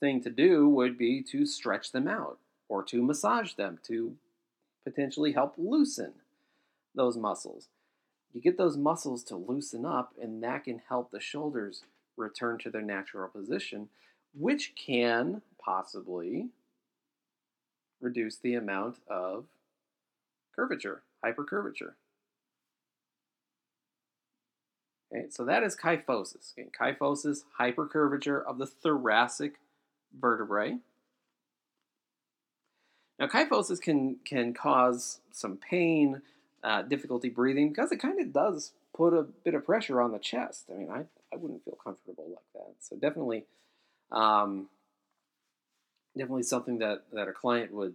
thing 0.00 0.22
to 0.22 0.30
do 0.30 0.68
would 0.68 0.96
be 0.96 1.22
to 1.22 1.44
stretch 1.46 1.92
them 1.92 2.06
out 2.06 2.38
or 2.68 2.84
to 2.84 3.02
massage 3.02 3.54
them 3.54 3.78
to 3.84 4.14
potentially 4.84 5.32
help 5.32 5.54
loosen 5.56 6.12
those 6.94 7.16
muscles. 7.16 7.68
You 8.32 8.42
get 8.42 8.58
those 8.58 8.76
muscles 8.76 9.24
to 9.24 9.36
loosen 9.36 9.86
up, 9.86 10.12
and 10.20 10.42
that 10.42 10.64
can 10.64 10.82
help 10.88 11.10
the 11.10 11.20
shoulders 11.20 11.82
return 12.16 12.58
to 12.58 12.70
their 12.70 12.82
natural 12.82 13.28
position, 13.28 13.88
which 14.34 14.74
can 14.76 15.40
possibly 15.58 16.48
reduce 18.00 18.36
the 18.36 18.54
amount 18.54 18.98
of 19.08 19.46
curvature, 20.54 21.02
hypercurvature. 21.24 21.94
Okay, 25.12 25.26
so 25.30 25.44
that 25.44 25.62
is 25.62 25.76
kyphosis. 25.76 26.52
Okay, 26.58 26.68
kyphosis, 26.78 27.44
hypercurvature 27.58 28.44
of 28.44 28.58
the 28.58 28.66
thoracic 28.66 29.54
vertebrae. 30.18 30.78
Now, 33.18 33.26
kyphosis 33.26 33.80
can 33.80 34.16
can 34.24 34.54
cause 34.54 35.20
some 35.32 35.56
pain, 35.56 36.22
uh, 36.62 36.82
difficulty 36.82 37.28
breathing 37.28 37.70
because 37.70 37.90
it 37.90 37.98
kind 37.98 38.20
of 38.20 38.32
does 38.32 38.72
put 38.94 39.14
a 39.14 39.22
bit 39.22 39.54
of 39.54 39.64
pressure 39.64 40.00
on 40.00 40.12
the 40.12 40.18
chest. 40.18 40.66
I 40.72 40.76
mean, 40.76 40.90
I, 40.90 41.04
I 41.32 41.36
wouldn't 41.36 41.64
feel 41.64 41.78
comfortable 41.82 42.26
like 42.28 42.44
that. 42.54 42.74
So 42.80 42.96
definitely, 42.96 43.44
um, 44.12 44.68
definitely 46.16 46.42
something 46.44 46.78
that 46.78 47.04
that 47.12 47.28
a 47.28 47.32
client 47.32 47.72
would 47.72 47.94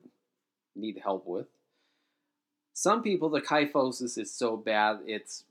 need 0.75 0.99
help 1.03 1.25
with. 1.27 1.47
Some 2.73 3.03
people, 3.03 3.29
the 3.29 3.41
kyphosis 3.41 4.17
is 4.17 4.31
so 4.31 4.57
bad 4.57 4.99
it's 5.05 5.43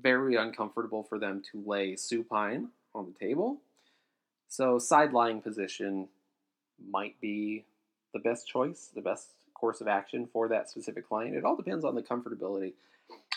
very 0.00 0.36
uncomfortable 0.36 1.02
for 1.02 1.18
them 1.18 1.42
to 1.52 1.62
lay 1.66 1.96
supine 1.96 2.68
on 2.94 3.06
the 3.06 3.26
table. 3.26 3.60
So 4.48 4.78
side 4.78 5.12
lying 5.12 5.40
position 5.40 6.08
might 6.90 7.20
be 7.20 7.64
the 8.12 8.20
best 8.20 8.46
choice, 8.46 8.90
the 8.94 9.00
best 9.00 9.28
course 9.54 9.80
of 9.80 9.88
action 9.88 10.28
for 10.32 10.48
that 10.48 10.70
specific 10.70 11.08
client. 11.08 11.34
It 11.34 11.44
all 11.44 11.56
depends 11.56 11.84
on 11.84 11.94
the 11.94 12.02
comfortability 12.02 12.74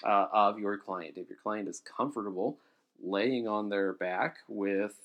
uh, 0.04 0.28
of 0.32 0.60
your 0.60 0.78
client. 0.78 1.14
If 1.18 1.30
your 1.30 1.38
client 1.42 1.68
is 1.68 1.80
comfortable 1.80 2.58
laying 3.02 3.48
on 3.48 3.70
their 3.70 3.94
back 3.94 4.38
with 4.48 4.96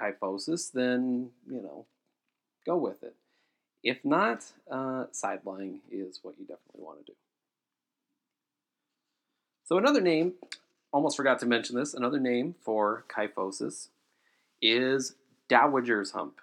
kyphosis, 0.00 0.72
then 0.72 1.30
you 1.48 1.62
know, 1.62 1.86
go 2.66 2.76
with 2.76 3.02
it. 3.02 3.14
If 3.82 4.04
not, 4.04 4.44
uh, 4.70 5.06
side 5.12 5.40
lying 5.44 5.80
is 5.90 6.20
what 6.22 6.38
you 6.38 6.46
definitely 6.46 6.82
want 6.82 7.04
to 7.04 7.12
do. 7.12 7.16
So 9.64 9.78
another 9.78 10.02
name, 10.02 10.34
almost 10.92 11.16
forgot 11.16 11.38
to 11.40 11.46
mention 11.46 11.76
this, 11.76 11.94
another 11.94 12.20
name 12.20 12.54
for 12.62 13.04
kyphosis 13.08 13.88
is 14.60 15.14
Dowager's 15.48 16.12
hump. 16.12 16.40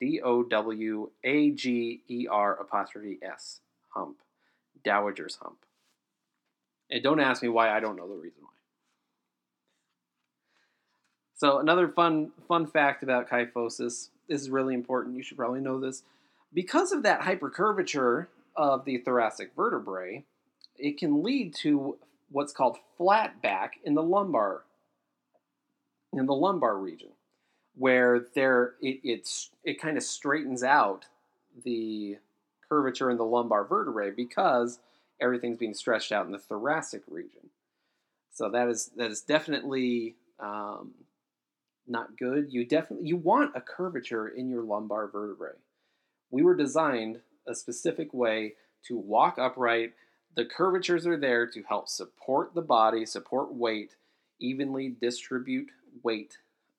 D 0.00 0.20
O 0.20 0.42
W 0.42 1.10
A 1.22 1.50
G 1.52 2.02
E 2.08 2.26
R 2.28 2.56
apostrophe 2.60 3.18
S. 3.22 3.60
Hump. 3.90 4.16
Dowager's 4.84 5.36
hump. 5.36 5.58
And 6.90 7.02
don't 7.02 7.20
ask 7.20 7.42
me 7.42 7.48
why, 7.48 7.70
I 7.70 7.78
don't 7.80 7.96
know 7.96 8.08
the 8.08 8.14
reason 8.14 8.42
why. 8.42 8.48
So 11.36 11.58
another 11.58 11.88
fun 11.88 12.32
fun 12.48 12.66
fact 12.66 13.04
about 13.04 13.30
kyphosis, 13.30 14.08
this 14.28 14.40
is 14.42 14.50
really 14.50 14.74
important, 14.74 15.16
you 15.16 15.22
should 15.22 15.36
probably 15.36 15.60
know 15.60 15.78
this. 15.78 16.02
Because 16.52 16.90
of 16.90 17.04
that 17.04 17.20
hypercurvature 17.20 18.26
of 18.56 18.84
the 18.84 18.98
thoracic 18.98 19.52
vertebrae, 19.54 20.24
it 20.76 20.98
can 20.98 21.22
lead 21.22 21.54
to 21.56 21.96
what's 22.30 22.52
called 22.52 22.78
flat 22.96 23.40
back 23.42 23.74
in 23.84 23.94
the 23.94 24.02
lumbar 24.02 24.64
in 26.12 26.26
the 26.26 26.34
lumbar 26.34 26.76
region 26.76 27.10
where 27.76 28.26
there 28.34 28.74
it 28.80 29.00
it's 29.02 29.50
it 29.64 29.80
kind 29.80 29.96
of 29.96 30.02
straightens 30.02 30.62
out 30.62 31.06
the 31.64 32.16
curvature 32.68 33.10
in 33.10 33.16
the 33.16 33.24
lumbar 33.24 33.64
vertebrae 33.64 34.10
because 34.10 34.78
everything's 35.20 35.58
being 35.58 35.74
stretched 35.74 36.12
out 36.12 36.26
in 36.26 36.32
the 36.32 36.38
thoracic 36.38 37.02
region. 37.08 37.50
So 38.32 38.50
that 38.50 38.68
is 38.68 38.90
that 38.96 39.10
is 39.10 39.20
definitely 39.20 40.16
um, 40.40 40.92
not 41.86 42.16
good. 42.16 42.52
You 42.52 42.64
definitely 42.64 43.08
you 43.08 43.16
want 43.16 43.52
a 43.54 43.60
curvature 43.60 44.28
in 44.28 44.48
your 44.48 44.62
lumbar 44.62 45.08
vertebrae. 45.08 45.58
We 46.30 46.42
were 46.42 46.56
designed 46.56 47.20
a 47.46 47.54
specific 47.54 48.12
way 48.12 48.54
to 48.88 48.98
walk 48.98 49.38
upright, 49.38 49.92
the 50.36 50.44
curvatures 50.44 51.06
are 51.06 51.16
there 51.16 51.46
to 51.46 51.62
help 51.62 51.88
support 51.88 52.54
the 52.54 52.62
body, 52.62 53.06
support 53.06 53.54
weight, 53.54 53.96
evenly 54.38 54.94
distribute 55.00 55.70
weight. 56.02 56.38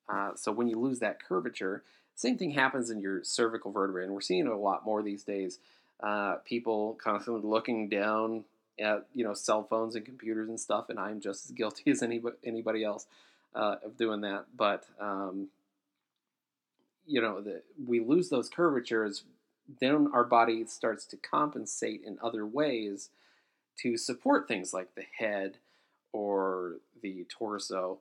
Uh, 0.09 0.31
so 0.35 0.51
when 0.51 0.67
you 0.67 0.79
lose 0.79 0.99
that 0.99 1.23
curvature, 1.23 1.83
same 2.15 2.37
thing 2.37 2.51
happens 2.51 2.89
in 2.89 2.99
your 2.99 3.23
cervical 3.23 3.71
vertebrae, 3.71 4.03
and 4.03 4.13
we're 4.13 4.21
seeing 4.21 4.45
it 4.45 4.51
a 4.51 4.57
lot 4.57 4.85
more 4.85 5.01
these 5.01 5.23
days. 5.23 5.59
Uh, 6.01 6.35
people 6.45 6.97
constantly 7.01 7.41
looking 7.47 7.89
down 7.89 8.43
at 8.79 9.05
you 9.13 9.23
know 9.23 9.33
cell 9.33 9.63
phones 9.63 9.95
and 9.95 10.05
computers 10.05 10.49
and 10.49 10.59
stuff, 10.59 10.89
and 10.89 10.99
I'm 10.99 11.21
just 11.21 11.45
as 11.45 11.51
guilty 11.51 11.91
as 11.91 12.03
anybody 12.03 12.35
anybody 12.43 12.83
else 12.83 13.07
uh, 13.53 13.75
of 13.83 13.97
doing 13.97 14.21
that. 14.21 14.45
But 14.55 14.85
um, 14.99 15.49
you 17.07 17.21
know, 17.21 17.41
the, 17.41 17.61
we 17.85 17.99
lose 17.99 18.29
those 18.29 18.49
curvatures, 18.49 19.23
then 19.79 20.09
our 20.13 20.23
body 20.23 20.65
starts 20.65 21.05
to 21.05 21.17
compensate 21.17 22.01
in 22.05 22.17
other 22.21 22.45
ways 22.45 23.09
to 23.81 23.97
support 23.97 24.47
things 24.47 24.73
like 24.73 24.95
the 24.95 25.05
head 25.17 25.57
or 26.11 26.77
the 27.01 27.25
torso. 27.29 27.99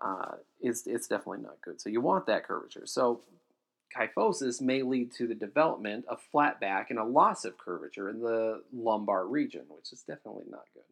Uh, 0.00 0.36
it's, 0.60 0.86
it's 0.86 1.06
definitely 1.06 1.42
not 1.42 1.60
good. 1.62 1.80
So 1.80 1.88
you 1.88 2.00
want 2.00 2.26
that 2.26 2.46
curvature. 2.46 2.86
So 2.86 3.20
kyphosis 3.96 4.60
may 4.60 4.82
lead 4.82 5.12
to 5.12 5.26
the 5.26 5.34
development 5.34 6.04
of 6.08 6.20
flat 6.32 6.60
back 6.60 6.90
and 6.90 6.98
a 6.98 7.04
loss 7.04 7.44
of 7.44 7.58
curvature 7.58 8.08
in 8.08 8.20
the 8.20 8.62
lumbar 8.72 9.26
region, 9.26 9.62
which 9.68 9.92
is 9.92 10.02
definitely 10.02 10.44
not 10.50 10.64
good. 10.74 10.82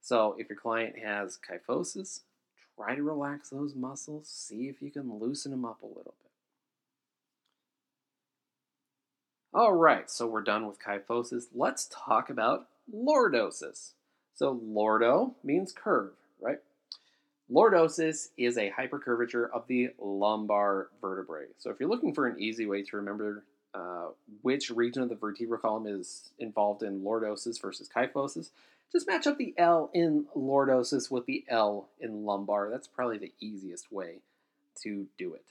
So 0.00 0.36
if 0.38 0.48
your 0.48 0.58
client 0.58 0.98
has 1.02 1.38
kyphosis, 1.38 2.20
try 2.76 2.94
to 2.94 3.02
relax 3.02 3.50
those 3.50 3.74
muscles, 3.74 4.28
see 4.28 4.68
if 4.68 4.82
you 4.82 4.90
can 4.90 5.18
loosen 5.18 5.50
them 5.50 5.64
up 5.64 5.82
a 5.82 5.86
little 5.86 6.14
bit. 6.22 6.30
All 9.52 9.72
right, 9.72 10.10
so 10.10 10.26
we're 10.26 10.42
done 10.42 10.66
with 10.66 10.82
kyphosis. 10.82 11.44
Let's 11.54 11.88
talk 11.90 12.28
about 12.28 12.66
lordosis. 12.92 13.92
So 14.34 14.60
lordo 14.62 15.34
means 15.44 15.72
curve, 15.72 16.12
right? 16.40 16.58
Lordosis 17.50 18.28
is 18.36 18.56
a 18.56 18.70
hypercurvature 18.70 19.50
of 19.52 19.66
the 19.68 19.90
lumbar 19.98 20.88
vertebrae. 21.00 21.46
So 21.58 21.70
if 21.70 21.78
you're 21.78 21.88
looking 21.88 22.14
for 22.14 22.26
an 22.26 22.40
easy 22.40 22.66
way 22.66 22.82
to 22.82 22.96
remember 22.96 23.44
uh, 23.74 24.08
which 24.42 24.70
region 24.70 25.02
of 25.02 25.08
the 25.08 25.14
vertebral 25.14 25.60
column 25.60 25.86
is 25.86 26.30
involved 26.38 26.82
in 26.82 27.02
lordosis 27.02 27.60
versus 27.60 27.88
kyphosis, 27.94 28.50
just 28.92 29.06
match 29.08 29.26
up 29.26 29.36
the 29.36 29.54
L 29.58 29.90
in 29.92 30.26
lordosis 30.36 31.10
with 31.10 31.26
the 31.26 31.44
L 31.48 31.88
in 32.00 32.24
lumbar. 32.24 32.70
That's 32.70 32.86
probably 32.86 33.18
the 33.18 33.32
easiest 33.40 33.92
way 33.92 34.20
to 34.82 35.06
do 35.18 35.34
it. 35.34 35.44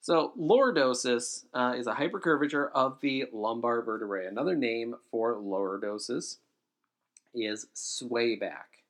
So 0.00 0.32
lordosis 0.38 1.44
uh, 1.52 1.74
is 1.76 1.86
a 1.86 1.92
hypercurvature 1.92 2.70
of 2.74 2.98
the 3.00 3.26
lumbar 3.32 3.82
vertebrae. 3.82 4.26
Another 4.26 4.56
name 4.56 4.94
for 5.10 5.36
lordosis 5.36 6.38
is 7.34 7.66
swayback. 7.74 8.82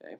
Okay. 0.00 0.16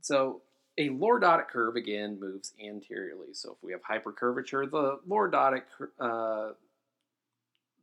So 0.00 0.40
a 0.78 0.88
lordotic 0.88 1.48
curve 1.48 1.76
again 1.76 2.18
moves 2.18 2.54
anteriorly. 2.64 3.34
So 3.34 3.52
if 3.52 3.58
we 3.62 3.72
have 3.72 3.82
hypercurvature, 3.82 4.70
the 4.70 4.98
lordotic 5.08 5.62
uh, 6.00 6.52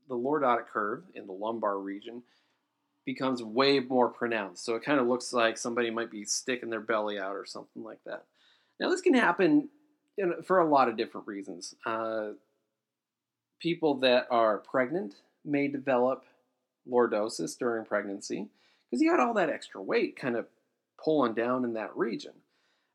the 0.09 0.15
lordotic 0.15 0.67
curve 0.67 1.03
in 1.13 1.27
the 1.27 1.33
lumbar 1.33 1.77
region 1.77 2.23
becomes 3.05 3.41
way 3.41 3.79
more 3.79 4.09
pronounced. 4.09 4.65
So 4.65 4.75
it 4.75 4.83
kind 4.83 4.99
of 4.99 5.07
looks 5.07 5.33
like 5.33 5.57
somebody 5.57 5.89
might 5.89 6.11
be 6.11 6.25
sticking 6.25 6.69
their 6.69 6.81
belly 6.81 7.17
out 7.17 7.35
or 7.35 7.45
something 7.45 7.83
like 7.83 8.03
that. 8.05 8.25
Now 8.79 8.89
this 8.89 9.01
can 9.01 9.13
happen 9.13 9.69
for 10.43 10.59
a 10.59 10.67
lot 10.67 10.89
of 10.89 10.97
different 10.97 11.27
reasons. 11.27 11.75
Uh, 11.85 12.29
people 13.59 13.95
that 13.95 14.27
are 14.29 14.57
pregnant 14.57 15.15
may 15.45 15.67
develop 15.67 16.25
lordosis 16.89 17.57
during 17.57 17.85
pregnancy 17.85 18.47
because 18.89 19.01
you 19.01 19.09
got 19.09 19.19
all 19.19 19.33
that 19.33 19.49
extra 19.49 19.81
weight 19.81 20.15
kind 20.15 20.35
of 20.35 20.47
pulling 21.03 21.33
down 21.33 21.63
in 21.63 21.73
that 21.73 21.95
region. 21.95 22.33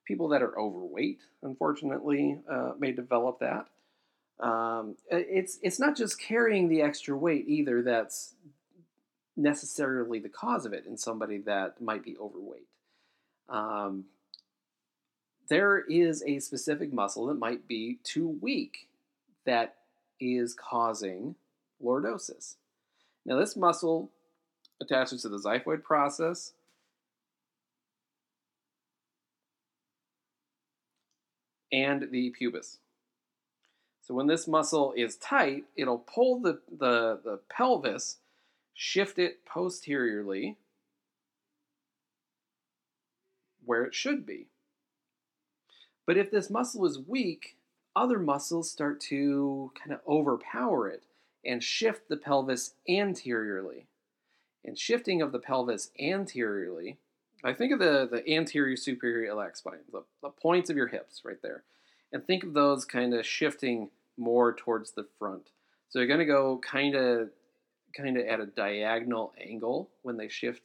People 0.07 0.29
that 0.29 0.43
are 0.43 0.59
overweight, 0.59 1.21
unfortunately, 1.43 2.39
uh, 2.51 2.73
may 2.79 2.93
develop 2.93 3.41
that. 3.41 3.67
Um, 4.39 4.97
it's 5.11 5.59
it's 5.63 5.81
not 5.81 5.97
just 5.97 6.21
carrying 6.21 6.69
the 6.69 6.83
extra 6.83 7.17
weight 7.17 7.47
either 7.49 7.83
that's 7.83 8.35
necessarily 9.37 10.19
the 10.19 10.29
cause 10.29 10.67
of 10.67 10.73
it 10.73 10.87
in 10.87 10.97
somebody 10.97 11.39
that 11.39 11.81
might 11.81 12.05
be 12.05 12.17
overweight. 12.19 12.69
Um, 13.49 14.05
there 15.49 15.79
is 15.79 16.23
a 16.27 16.39
specific 16.41 16.93
muscle 16.93 17.27
that 17.27 17.39
might 17.39 17.67
be 17.69 17.99
too 18.05 18.39
weak 18.41 18.89
that 19.45 19.77
is 20.21 20.55
causing 20.55 21.35
lordosis. 21.83 22.57
Now, 23.25 23.39
this 23.39 23.57
muscle 23.57 24.11
attaches 24.81 25.23
to 25.23 25.29
the 25.29 25.39
xiphoid 25.39 25.83
process. 25.83 26.53
And 31.73 32.09
the 32.11 32.33
pubis. 32.41 32.79
So 34.01 34.15
when 34.15 34.29
this 34.29 34.47
muscle 34.47 34.95
is 34.97 35.17
tight, 35.17 35.65
it'll 35.77 35.99
pull 35.99 36.41
the, 36.41 36.61
the, 36.71 37.19
the 37.25 37.41
pelvis, 37.49 38.19
shift 38.73 39.19
it 39.19 39.45
posteriorly 39.45 40.57
where 43.65 43.85
it 43.85 43.95
should 43.95 44.25
be. 44.25 44.47
But 46.07 46.17
if 46.17 46.31
this 46.31 46.51
muscle 46.51 46.87
is 46.87 47.01
weak, 47.01 47.57
other 47.95 48.19
muscles 48.19 48.71
start 48.71 49.01
to 49.01 49.73
kind 49.75 49.93
of 49.93 50.01
overpower 50.07 50.89
it 50.89 51.05
and 51.45 51.63
shift 51.63 52.09
the 52.09 52.17
pelvis 52.17 52.75
anteriorly. 52.89 53.87
And 54.65 54.79
shifting 54.79 55.23
of 55.23 55.33
the 55.33 55.39
pelvis 55.39 55.91
anteriorly, 56.01 56.99
I 57.45 57.53
think 57.53 57.73
of 57.73 57.79
the, 57.79 58.09
the 58.11 58.29
anterior 58.29 58.77
superior 58.77 59.31
iliac 59.31 59.57
spine, 59.57 59.79
the, 59.93 60.03
the 60.23 60.31
points 60.31 60.71
of 60.71 60.77
your 60.77 60.89
hips 60.89 61.23
right 61.25 61.41
there. 61.43 61.63
And 62.13 62.25
think 62.25 62.45
of 62.45 62.55
those 62.55 62.85
kind 62.85 63.15
of 63.15 63.27
shifting 63.27 63.91
more 64.17 64.55
towards 64.55 64.93
the 64.93 65.07
front. 65.19 65.51
So 65.89 65.99
you're 65.99 66.09
going 66.09 66.21
to 66.21 66.27
go 66.27 66.59
kind 66.59 66.95
of 66.95 67.31
kind 67.97 68.19
of 68.19 68.27
at 68.27 68.41
a 68.41 68.47
diagonal 68.47 69.33
angle 69.43 69.89
when 70.03 70.17
they 70.17 70.29
shift 70.29 70.63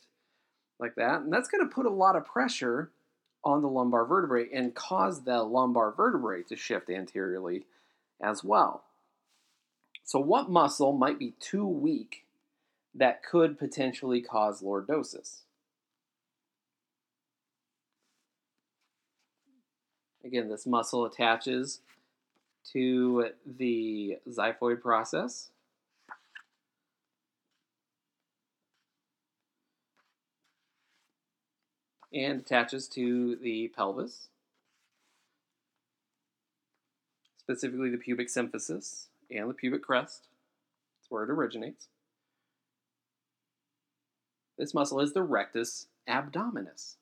like 0.80 0.96
that. 0.96 1.22
And 1.22 1.32
that's 1.32 1.48
going 1.48 1.68
to 1.68 1.74
put 1.74 1.86
a 1.86 1.90
lot 1.90 2.16
of 2.16 2.26
pressure 2.26 2.92
on 3.44 3.62
the 3.62 3.68
lumbar 3.68 4.06
vertebrae 4.06 4.48
and 4.54 4.76
cause 4.76 5.24
the 5.24 5.42
lumbar 5.44 5.92
vertebrae 5.92 6.44
to 6.44 6.56
shift 6.56 6.90
anteriorly 6.90 7.66
as 8.22 8.44
well. 8.44 8.84
So, 10.04 10.20
what 10.20 10.50
muscle 10.50 10.94
might 10.94 11.20
be 11.20 11.34
too 11.40 11.66
weak 11.66 12.26
that 12.96 13.24
could 13.24 13.58
potentially 13.58 14.22
cause 14.22 14.62
lordosis? 14.62 15.42
Again, 20.24 20.50
this 20.50 20.68
muscle 20.68 21.06
attaches 21.06 21.80
to 22.74 23.30
the 23.58 24.18
xiphoid 24.30 24.82
process. 24.82 25.50
And 32.14 32.42
attaches 32.42 32.88
to 32.90 33.36
the 33.38 33.70
pelvis, 33.70 34.28
specifically 37.38 37.90
the 37.90 37.98
pubic 37.98 38.28
symphysis 38.28 39.08
and 39.30 39.50
the 39.50 39.54
pubic 39.54 39.82
crest. 39.82 40.28
That's 41.00 41.10
where 41.10 41.24
it 41.24 41.30
originates. 41.30 41.88
This 44.58 44.74
muscle 44.74 45.00
is 45.00 45.14
the 45.14 45.24
rectus 45.24 45.88
abdominis. 46.08 46.96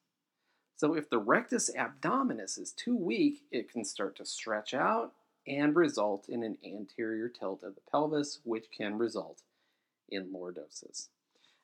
So 0.78 0.94
if 0.94 1.10
the 1.10 1.18
rectus 1.18 1.70
abdominis 1.76 2.58
is 2.58 2.72
too 2.72 2.96
weak, 2.96 3.42
it 3.52 3.70
can 3.70 3.84
start 3.84 4.16
to 4.18 4.26
stretch 4.26 4.74
out 4.74 5.12
and 5.46 5.76
result 5.76 6.30
in 6.30 6.44
an 6.44 6.58
anterior 6.64 7.28
tilt 7.28 7.64
of 7.64 7.76
the 7.76 7.82
pelvis, 7.92 8.40
which 8.44 8.66
can 8.76 8.98
result 8.98 9.42
in 10.08 10.32
lordosis. 10.32 11.08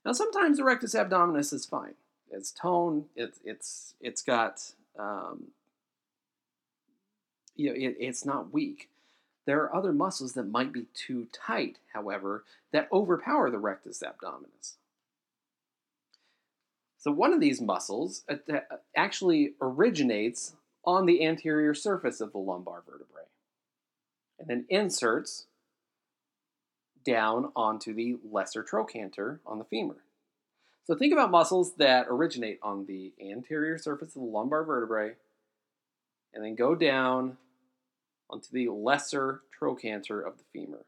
Now, 0.03 0.11
sometimes 0.11 0.57
the 0.57 0.63
rectus 0.63 0.95
abdominis 0.95 1.53
is 1.53 1.65
fine 1.65 1.93
its 2.31 2.51
tone. 2.51 3.05
It's 3.15 3.39
it's 3.43 3.93
it's 4.01 4.21
got 4.21 4.61
um, 4.97 5.45
you 7.55 7.69
know 7.69 7.75
it, 7.75 7.97
it's 7.99 8.25
not 8.25 8.53
weak. 8.53 8.89
There 9.45 9.61
are 9.61 9.75
other 9.75 9.93
muscles 9.93 10.33
that 10.33 10.49
might 10.49 10.73
be 10.73 10.87
too 10.95 11.27
tight, 11.31 11.77
however, 11.93 12.43
that 12.71 12.89
overpower 12.91 13.51
the 13.51 13.59
rectus 13.59 14.01
abdominis. 14.01 14.73
So 16.97 17.11
one 17.11 17.33
of 17.33 17.39
these 17.39 17.61
muscles 17.61 18.23
actually 18.95 19.53
originates 19.61 20.55
on 20.83 21.05
the 21.05 21.23
anterior 21.23 21.75
surface 21.75 22.19
of 22.19 22.31
the 22.31 22.39
lumbar 22.39 22.81
vertebrae 22.83 23.25
and 24.39 24.47
then 24.47 24.65
inserts 24.69 25.45
down 27.03 27.51
onto 27.55 27.93
the 27.93 28.17
lesser 28.29 28.63
trochanter 28.63 29.39
on 29.45 29.59
the 29.59 29.65
femur. 29.65 29.97
So 30.85 30.95
think 30.95 31.13
about 31.13 31.31
muscles 31.31 31.75
that 31.77 32.05
originate 32.09 32.59
on 32.61 32.85
the 32.85 33.11
anterior 33.19 33.77
surface 33.79 34.15
of 34.15 34.21
the 34.21 34.27
lumbar 34.27 34.63
vertebrae 34.63 35.15
and 36.33 36.43
then 36.43 36.53
go 36.53 36.75
down 36.75 37.37
onto 38.29 38.47
the 38.51 38.69
lesser 38.69 39.41
trochanter 39.51 40.21
of 40.21 40.37
the 40.37 40.43
femur. 40.53 40.85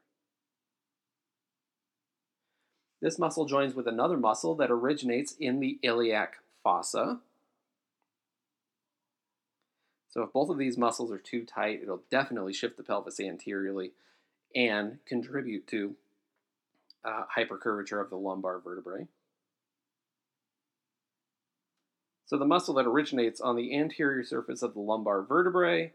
This 3.00 3.18
muscle 3.18 3.44
joins 3.44 3.74
with 3.74 3.88
another 3.88 4.16
muscle 4.16 4.54
that 4.56 4.70
originates 4.70 5.32
in 5.32 5.58
the 5.58 5.78
iliac 5.82 6.38
fossa. 6.62 7.20
So 10.10 10.22
if 10.22 10.32
both 10.32 10.48
of 10.48 10.58
these 10.58 10.78
muscles 10.78 11.10
are 11.10 11.18
too 11.18 11.44
tight, 11.44 11.80
it'll 11.82 12.02
definitely 12.10 12.52
shift 12.52 12.76
the 12.76 12.82
pelvis 12.82 13.20
anteriorly 13.20 13.92
and 14.54 14.98
contribute 15.06 15.66
to 15.68 15.96
uh, 17.04 17.24
hypercurvature 17.36 18.00
of 18.00 18.10
the 18.10 18.16
lumbar 18.16 18.60
vertebrae. 18.60 19.06
So 22.28 22.36
the 22.36 22.44
muscle 22.44 22.74
that 22.74 22.86
originates 22.86 23.40
on 23.40 23.56
the 23.56 23.74
anterior 23.74 24.22
surface 24.22 24.60
of 24.60 24.74
the 24.74 24.80
lumbar 24.80 25.22
vertebrae 25.22 25.94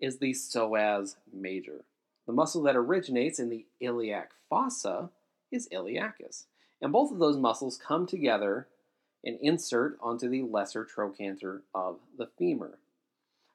is 0.00 0.18
the 0.18 0.30
psoas 0.30 1.16
major. 1.32 1.84
The 2.28 2.32
muscle 2.32 2.62
that 2.62 2.76
originates 2.76 3.40
in 3.40 3.48
the 3.48 3.66
iliac 3.80 4.30
fossa 4.48 5.10
is 5.50 5.68
iliacus. 5.72 6.44
And 6.80 6.92
both 6.92 7.10
of 7.10 7.18
those 7.18 7.36
muscles 7.36 7.80
come 7.84 8.06
together 8.06 8.68
and 9.24 9.38
insert 9.42 9.98
onto 10.00 10.28
the 10.28 10.42
lesser 10.42 10.84
trochanter 10.84 11.62
of 11.74 11.98
the 12.16 12.28
femur. 12.38 12.78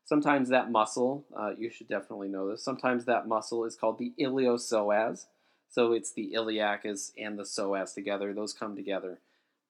Sometimes 0.03 0.49
that 0.49 0.69
muscle, 0.69 1.23
uh, 1.33 1.51
you 1.57 1.69
should 1.69 1.87
definitely 1.87 2.27
know 2.27 2.49
this, 2.49 2.61
sometimes 2.61 3.05
that 3.05 3.25
muscle 3.25 3.63
is 3.63 3.77
called 3.77 3.99
the 3.99 4.11
iliopsoas. 4.19 5.27
So 5.69 5.93
it's 5.93 6.11
the 6.11 6.33
iliacus 6.35 7.13
and 7.17 7.39
the 7.39 7.43
psoas 7.43 7.93
together. 7.93 8.33
Those 8.33 8.51
come 8.51 8.75
together 8.75 9.19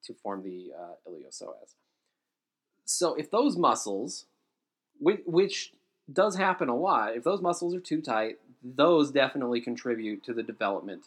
to 0.06 0.16
form 0.16 0.42
the 0.42 0.72
uh, 0.76 0.94
iliopsoas. 1.08 1.76
So 2.92 3.16
if 3.16 3.32
those 3.32 3.58
muscles, 3.58 4.26
which, 5.00 5.72
does 6.12 6.36
happen 6.36 6.68
a 6.68 6.76
lot, 6.76 7.16
if 7.16 7.24
those 7.24 7.42
muscles 7.42 7.74
are 7.74 7.80
too 7.80 8.02
tight, 8.02 8.40
those 8.62 9.12
definitely 9.12 9.62
contribute 9.62 10.24
to 10.26 10.34
the 10.34 10.44
development 10.44 11.04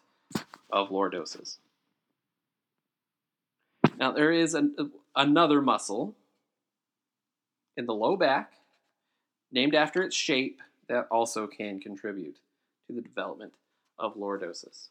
of 0.70 0.88
lordosis. 0.88 1.58
Now, 3.98 4.12
there 4.12 4.32
is 4.32 4.54
an, 4.54 4.92
another 5.14 5.60
muscle 5.60 6.14
in 7.76 7.84
the 7.84 7.92
low 7.92 8.16
back, 8.16 8.52
named 9.52 9.74
after 9.74 10.02
its 10.02 10.16
shape, 10.16 10.60
that 10.88 11.06
also 11.10 11.46
can 11.46 11.80
contribute 11.80 12.36
to 12.86 12.94
the 12.94 13.02
development 13.02 13.52
of 13.98 14.16
lordosis. 14.16 14.88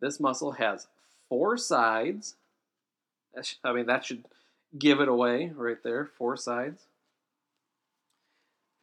This 0.00 0.20
muscle 0.20 0.52
has 0.52 0.86
four 1.28 1.56
sides. 1.56 2.36
I 3.64 3.72
mean, 3.72 3.86
that 3.86 4.04
should 4.04 4.24
give 4.78 5.00
it 5.00 5.08
away 5.08 5.52
right 5.54 5.82
there. 5.82 6.06
Four 6.06 6.36
sides. 6.36 6.82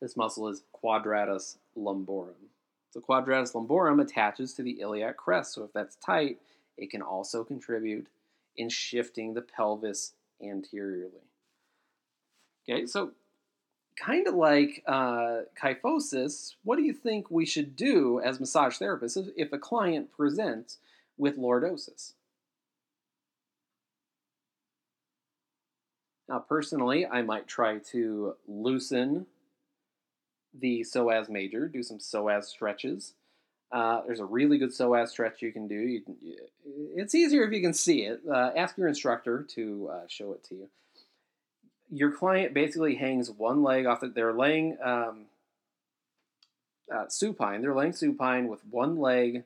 This 0.01 0.17
muscle 0.17 0.49
is 0.49 0.63
quadratus 0.73 1.57
lumborum. 1.77 2.49
So 2.91 2.99
quadratus 2.99 3.53
lumborum 3.53 4.01
attaches 4.01 4.53
to 4.53 4.61
the 4.63 4.81
iliac 4.81 5.17
crest. 5.17 5.53
So 5.53 5.63
if 5.63 5.73
that's 5.73 5.95
tight, 5.95 6.39
it 6.77 6.91
can 6.91 7.01
also 7.01 7.43
contribute 7.43 8.07
in 8.57 8.69
shifting 8.69 9.33
the 9.33 9.41
pelvis 9.41 10.13
anteriorly. 10.41 11.23
Okay, 12.69 12.85
so 12.85 13.11
kind 13.95 14.27
of 14.27 14.35
like 14.35 14.83
uh, 14.87 15.41
kyphosis, 15.61 16.55
what 16.63 16.77
do 16.77 16.83
you 16.83 16.93
think 16.93 17.29
we 17.29 17.45
should 17.45 17.75
do 17.75 18.19
as 18.21 18.39
massage 18.39 18.77
therapists 18.77 19.17
if, 19.17 19.27
if 19.35 19.53
a 19.53 19.57
client 19.57 20.11
presents 20.15 20.77
with 21.17 21.37
lordosis? 21.37 22.13
Now, 26.29 26.39
personally, 26.39 27.05
I 27.05 27.21
might 27.21 27.47
try 27.47 27.79
to 27.91 28.35
loosen 28.47 29.25
the 30.57 30.81
psoas 30.81 31.29
major, 31.29 31.67
do 31.67 31.83
some 31.83 31.97
psoas 31.97 32.45
stretches. 32.45 33.13
Uh, 33.71 34.01
there's 34.05 34.19
a 34.19 34.25
really 34.25 34.57
good 34.57 34.69
psoas 34.69 35.09
stretch 35.09 35.41
you 35.41 35.51
can 35.51 35.67
do. 35.67 35.75
You 35.75 36.01
can, 36.01 36.15
it's 36.95 37.15
easier 37.15 37.43
if 37.43 37.51
you 37.51 37.61
can 37.61 37.73
see 37.73 38.03
it. 38.03 38.21
Uh, 38.29 38.51
ask 38.55 38.77
your 38.77 38.87
instructor 38.87 39.43
to 39.55 39.89
uh, 39.91 40.07
show 40.07 40.31
it 40.33 40.43
to 40.45 40.55
you. 40.55 40.69
Your 41.89 42.11
client 42.11 42.53
basically 42.53 42.95
hangs 42.95 43.29
one 43.29 43.63
leg 43.63 43.85
off. 43.85 43.99
The, 43.99 44.07
they're 44.07 44.33
laying 44.33 44.77
um, 44.83 45.25
uh, 46.93 47.07
supine. 47.09 47.61
They're 47.61 47.75
laying 47.75 47.93
supine 47.93 48.47
with 48.47 48.61
one 48.69 48.99
leg 48.99 49.43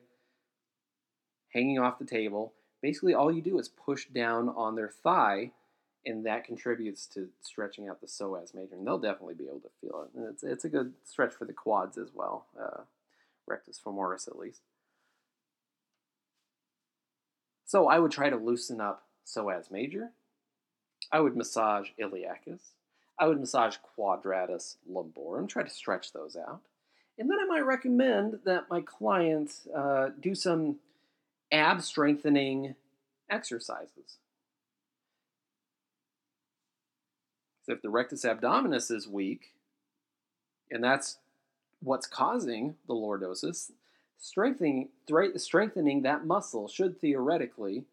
hanging 1.52 1.78
off 1.78 1.98
the 1.98 2.04
table. 2.04 2.52
Basically, 2.82 3.14
all 3.14 3.32
you 3.32 3.42
do 3.42 3.58
is 3.58 3.68
push 3.68 4.06
down 4.06 4.50
on 4.50 4.76
their 4.76 4.90
thigh 4.90 5.52
and 6.08 6.24
that 6.26 6.44
contributes 6.44 7.06
to 7.06 7.28
stretching 7.42 7.88
out 7.88 8.00
the 8.00 8.06
psoas 8.06 8.54
major, 8.54 8.74
and 8.74 8.86
they'll 8.86 8.98
definitely 8.98 9.34
be 9.34 9.46
able 9.46 9.60
to 9.60 9.70
feel 9.80 10.02
it. 10.02 10.18
And 10.18 10.28
it's 10.28 10.42
it's 10.42 10.64
a 10.64 10.68
good 10.68 10.94
stretch 11.04 11.34
for 11.34 11.44
the 11.44 11.52
quads 11.52 11.98
as 11.98 12.08
well, 12.14 12.46
uh, 12.60 12.82
rectus 13.46 13.80
femoris 13.84 14.26
at 14.26 14.38
least. 14.38 14.62
So 17.66 17.86
I 17.86 17.98
would 17.98 18.10
try 18.10 18.30
to 18.30 18.36
loosen 18.36 18.80
up 18.80 19.04
psoas 19.26 19.70
major. 19.70 20.10
I 21.12 21.20
would 21.20 21.36
massage 21.36 21.88
iliacus. 22.00 22.60
I 23.18 23.26
would 23.26 23.40
massage 23.40 23.76
quadratus 23.76 24.76
lumborum. 24.90 25.48
Try 25.48 25.62
to 25.62 25.70
stretch 25.70 26.12
those 26.12 26.36
out, 26.36 26.62
and 27.18 27.30
then 27.30 27.38
I 27.38 27.44
might 27.44 27.66
recommend 27.66 28.40
that 28.44 28.70
my 28.70 28.80
client 28.80 29.52
uh, 29.74 30.08
do 30.20 30.34
some 30.34 30.76
ab 31.52 31.82
strengthening 31.82 32.74
exercises. 33.30 34.18
So 37.68 37.74
if 37.74 37.82
the 37.82 37.90
rectus 37.90 38.24
abdominis 38.24 38.90
is 38.90 39.06
weak, 39.06 39.52
and 40.70 40.82
that's 40.82 41.18
what's 41.80 42.06
causing 42.06 42.76
the 42.86 42.94
lordosis, 42.94 43.72
strengthening 44.18 44.88
strengthening 45.36 46.00
that 46.00 46.24
muscle 46.24 46.66
should 46.66 46.98
theoretically 46.98 47.84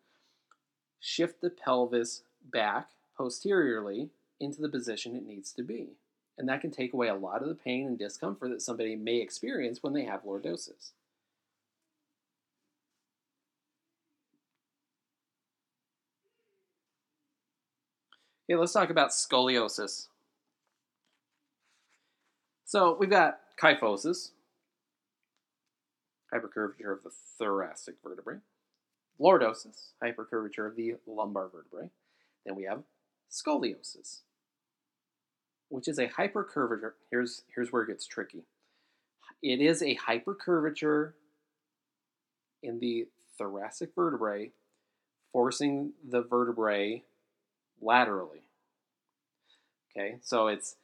shift 1.02 1.42
the 1.42 1.50
pelvis 1.50 2.22
back 2.50 2.92
posteriorly 3.18 4.12
into 4.40 4.62
the 4.62 4.70
position 4.70 5.14
it 5.14 5.28
needs 5.28 5.52
to 5.52 5.62
be. 5.62 5.90
And 6.38 6.48
that 6.48 6.62
can 6.62 6.72
take 6.72 6.94
away 6.94 7.10
a 7.10 7.16
lot 7.16 7.42
of 7.42 7.50
the 7.50 7.56
pain 7.56 7.86
and 7.86 8.00
discomfort 8.00 8.52
that 8.52 8.62
somebody 8.62 8.96
may 8.96 9.18
experience 9.18 9.84
when 9.84 9.92
they 9.92 10.06
have 10.06 10.24
lordosis. 10.24 10.92
Okay, 18.48 18.60
let's 18.60 18.74
talk 18.74 18.92
about 18.92 19.10
scoliosis. 19.10 20.08
So 22.64 22.96
we've 23.00 23.10
got 23.10 23.40
kyphosis, 23.60 24.32
hypercurvature 26.32 26.94
of 26.94 27.04
the 27.04 27.10
thoracic 27.40 27.96
vertebrae, 28.04 28.38
lordosis, 29.20 29.94
hypercurvature 30.04 30.68
of 30.68 30.76
the 30.76 30.96
lumbar 31.08 31.50
vertebrae. 31.50 31.90
Then 32.46 32.56
we 32.56 32.66
have 32.66 32.84
scoliosis, 33.32 34.20
which 35.70 35.88
is 35.88 35.98
a 35.98 36.08
hypercurvature. 36.08 36.92
Here's, 37.10 37.44
here's 37.56 37.72
where 37.72 37.82
it 37.82 37.88
gets 37.88 38.06
tricky. 38.06 38.44
It 39.42 39.60
is 39.60 39.82
a 39.82 39.96
hypercurvature 39.96 41.14
in 42.62 42.80
the 42.80 43.08
thoracic 43.40 43.96
vertebrae, 43.96 44.52
forcing 45.32 45.94
the 46.08 46.22
vertebrae 46.22 47.04
laterally. 47.86 48.42
Okay, 49.92 50.18
so 50.22 50.48
it's 50.48 50.76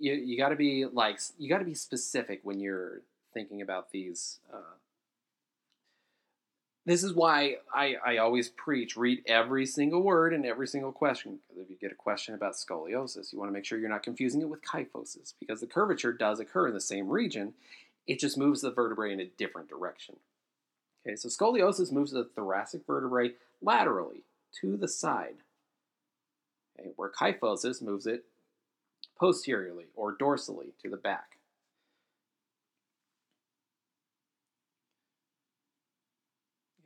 you, 0.00 0.14
you 0.14 0.36
got 0.36 0.48
to 0.48 0.56
be 0.56 0.84
like 0.86 1.20
you 1.38 1.48
got 1.48 1.58
to 1.58 1.64
be 1.64 1.74
specific 1.74 2.40
when 2.42 2.58
you're 2.58 3.02
thinking 3.32 3.62
about 3.62 3.92
these. 3.92 4.40
Uh, 4.52 4.74
this 6.88 7.04
is 7.04 7.12
why 7.12 7.56
I, 7.72 7.96
I 8.04 8.16
always 8.16 8.48
preach 8.48 8.96
read 8.96 9.22
every 9.26 9.66
single 9.66 10.02
word 10.02 10.32
and 10.32 10.46
every 10.46 10.66
single 10.66 10.90
question 10.90 11.38
because 11.46 11.62
if 11.62 11.68
you 11.68 11.76
get 11.76 11.92
a 11.92 11.94
question 11.94 12.34
about 12.34 12.54
scoliosis 12.54 13.30
you 13.30 13.38
want 13.38 13.50
to 13.50 13.52
make 13.52 13.66
sure 13.66 13.78
you're 13.78 13.90
not 13.90 14.02
confusing 14.02 14.40
it 14.40 14.48
with 14.48 14.62
kyphosis 14.62 15.34
because 15.38 15.60
the 15.60 15.66
curvature 15.66 16.14
does 16.14 16.40
occur 16.40 16.66
in 16.66 16.72
the 16.72 16.80
same 16.80 17.08
region 17.10 17.52
it 18.06 18.18
just 18.18 18.38
moves 18.38 18.62
the 18.62 18.70
vertebrae 18.70 19.12
in 19.12 19.20
a 19.20 19.26
different 19.26 19.68
direction 19.68 20.16
okay 21.06 21.14
so 21.14 21.28
scoliosis 21.28 21.92
moves 21.92 22.12
the 22.12 22.24
thoracic 22.24 22.86
vertebrae 22.86 23.32
laterally 23.60 24.22
to 24.58 24.78
the 24.78 24.88
side 24.88 25.36
okay, 26.78 26.90
where 26.96 27.10
kyphosis 27.10 27.82
moves 27.82 28.06
it 28.06 28.24
posteriorly 29.18 29.86
or 29.94 30.16
dorsally 30.16 30.72
to 30.82 30.88
the 30.88 30.96
back. 30.96 31.38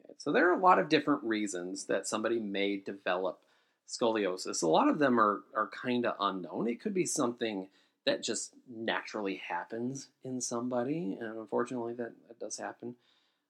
Okay, 0.01 0.15
so 0.19 0.33
there 0.33 0.49
are 0.49 0.59
a 0.59 0.63
lot 0.63 0.79
of 0.79 0.89
different 0.89 1.23
reasons 1.23 1.85
that 1.87 2.07
somebody 2.07 2.39
may 2.39 2.77
develop 2.77 3.41
scoliosis. 3.89 4.63
A 4.63 4.69
lot 4.69 4.89
of 4.89 4.99
them 4.99 5.21
are, 5.21 5.43
are 5.55 5.69
kind 5.69 6.07
of 6.07 6.15
unknown. 6.19 6.69
It 6.69 6.81
could 6.81 6.95
be 6.95 7.07
something 7.07 7.69
that 8.05 8.23
just 8.23 8.55
naturally 8.69 9.41
happens 9.49 10.09
in 10.25 10.41
somebody, 10.41 11.17
and 11.21 11.39
unfortunately, 11.39 11.95
that, 11.95 12.13
that 12.27 12.41
does 12.41 12.57
happen 12.59 12.97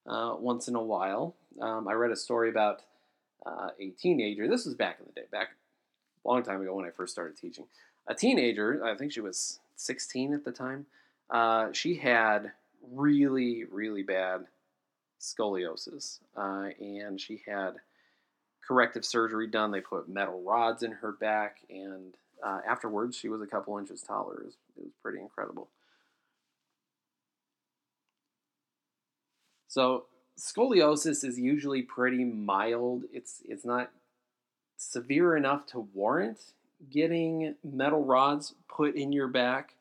uh, 0.07 0.35
once 0.38 0.68
in 0.68 0.74
a 0.74 0.83
while. 0.83 1.37
Um, 1.61 1.88
I 1.88 1.92
read 1.92 2.11
a 2.11 2.16
story 2.16 2.50
about 2.50 2.83
uh, 3.46 3.70
a 3.81 3.90
teenager. 3.90 4.48
This 4.48 4.66
was 4.66 4.74
back 4.74 4.98
in 5.00 5.07
the 5.07 5.12
day, 5.12 5.26
back 5.31 5.50
long 6.29 6.43
time 6.43 6.61
ago 6.61 6.75
when 6.75 6.85
I 6.85 6.91
first 6.91 7.13
started 7.13 7.37
teaching. 7.37 7.65
A 8.07 8.15
teenager, 8.15 8.85
I 8.85 8.97
think 8.97 9.13
she 9.13 9.21
was 9.21 9.61
16 9.77 10.35
at 10.35 10.45
the 10.45 10.53
time. 10.53 10.87
Uh, 11.31 11.73
she 11.73 11.97
had 11.97 12.53
really, 12.93 13.65
really 13.65 14.03
bad 14.03 14.47
scoliosis, 15.21 16.19
uh, 16.37 16.71
and 16.81 17.21
she 17.21 17.43
had 17.47 17.77
corrective 18.67 19.05
surgery 19.05 19.47
done. 19.47 19.71
They 19.71 19.81
put 19.81 20.09
metal 20.09 20.43
rods 20.43 20.83
in 20.83 20.93
her 20.93 21.13
back, 21.13 21.59
and 21.71 22.15
uh, 22.43 22.61
afterwards, 22.69 23.17
she 23.17 23.29
was 23.29 23.41
a 23.41 23.47
couple 23.47 23.79
inches 23.79 24.03
taller. 24.03 24.41
It 24.41 24.45
was, 24.47 24.55
it 24.77 24.85
was 24.85 24.93
pretty 25.03 25.21
incredible. 25.21 25.69
So 29.69 30.05
scoliosis 30.39 31.25
is 31.25 31.39
usually 31.39 31.83
pretty 31.83 32.25
mild. 32.25 33.05
It's 33.13 33.41
it's 33.45 33.65
not 33.65 33.91
severe 34.90 35.37
enough 35.37 35.66
to 35.66 35.81
warrant 35.95 36.38
getting 36.90 37.55
metal 37.62 38.05
rods 38.05 38.55
put 38.68 38.97
in 38.97 39.12
your 39.12 39.29
back. 39.29 39.75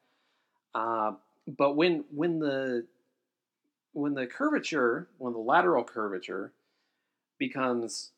Uh, 0.75 1.13
but 1.47 1.75
when 1.75 2.03
when 2.11 2.39
the 2.39 2.85
when 3.93 4.13
the 4.13 4.27
curvature, 4.27 5.07
when 5.17 5.33
the 5.33 5.39
lateral 5.39 5.83
curvature 5.83 6.53
becomes 7.37 8.11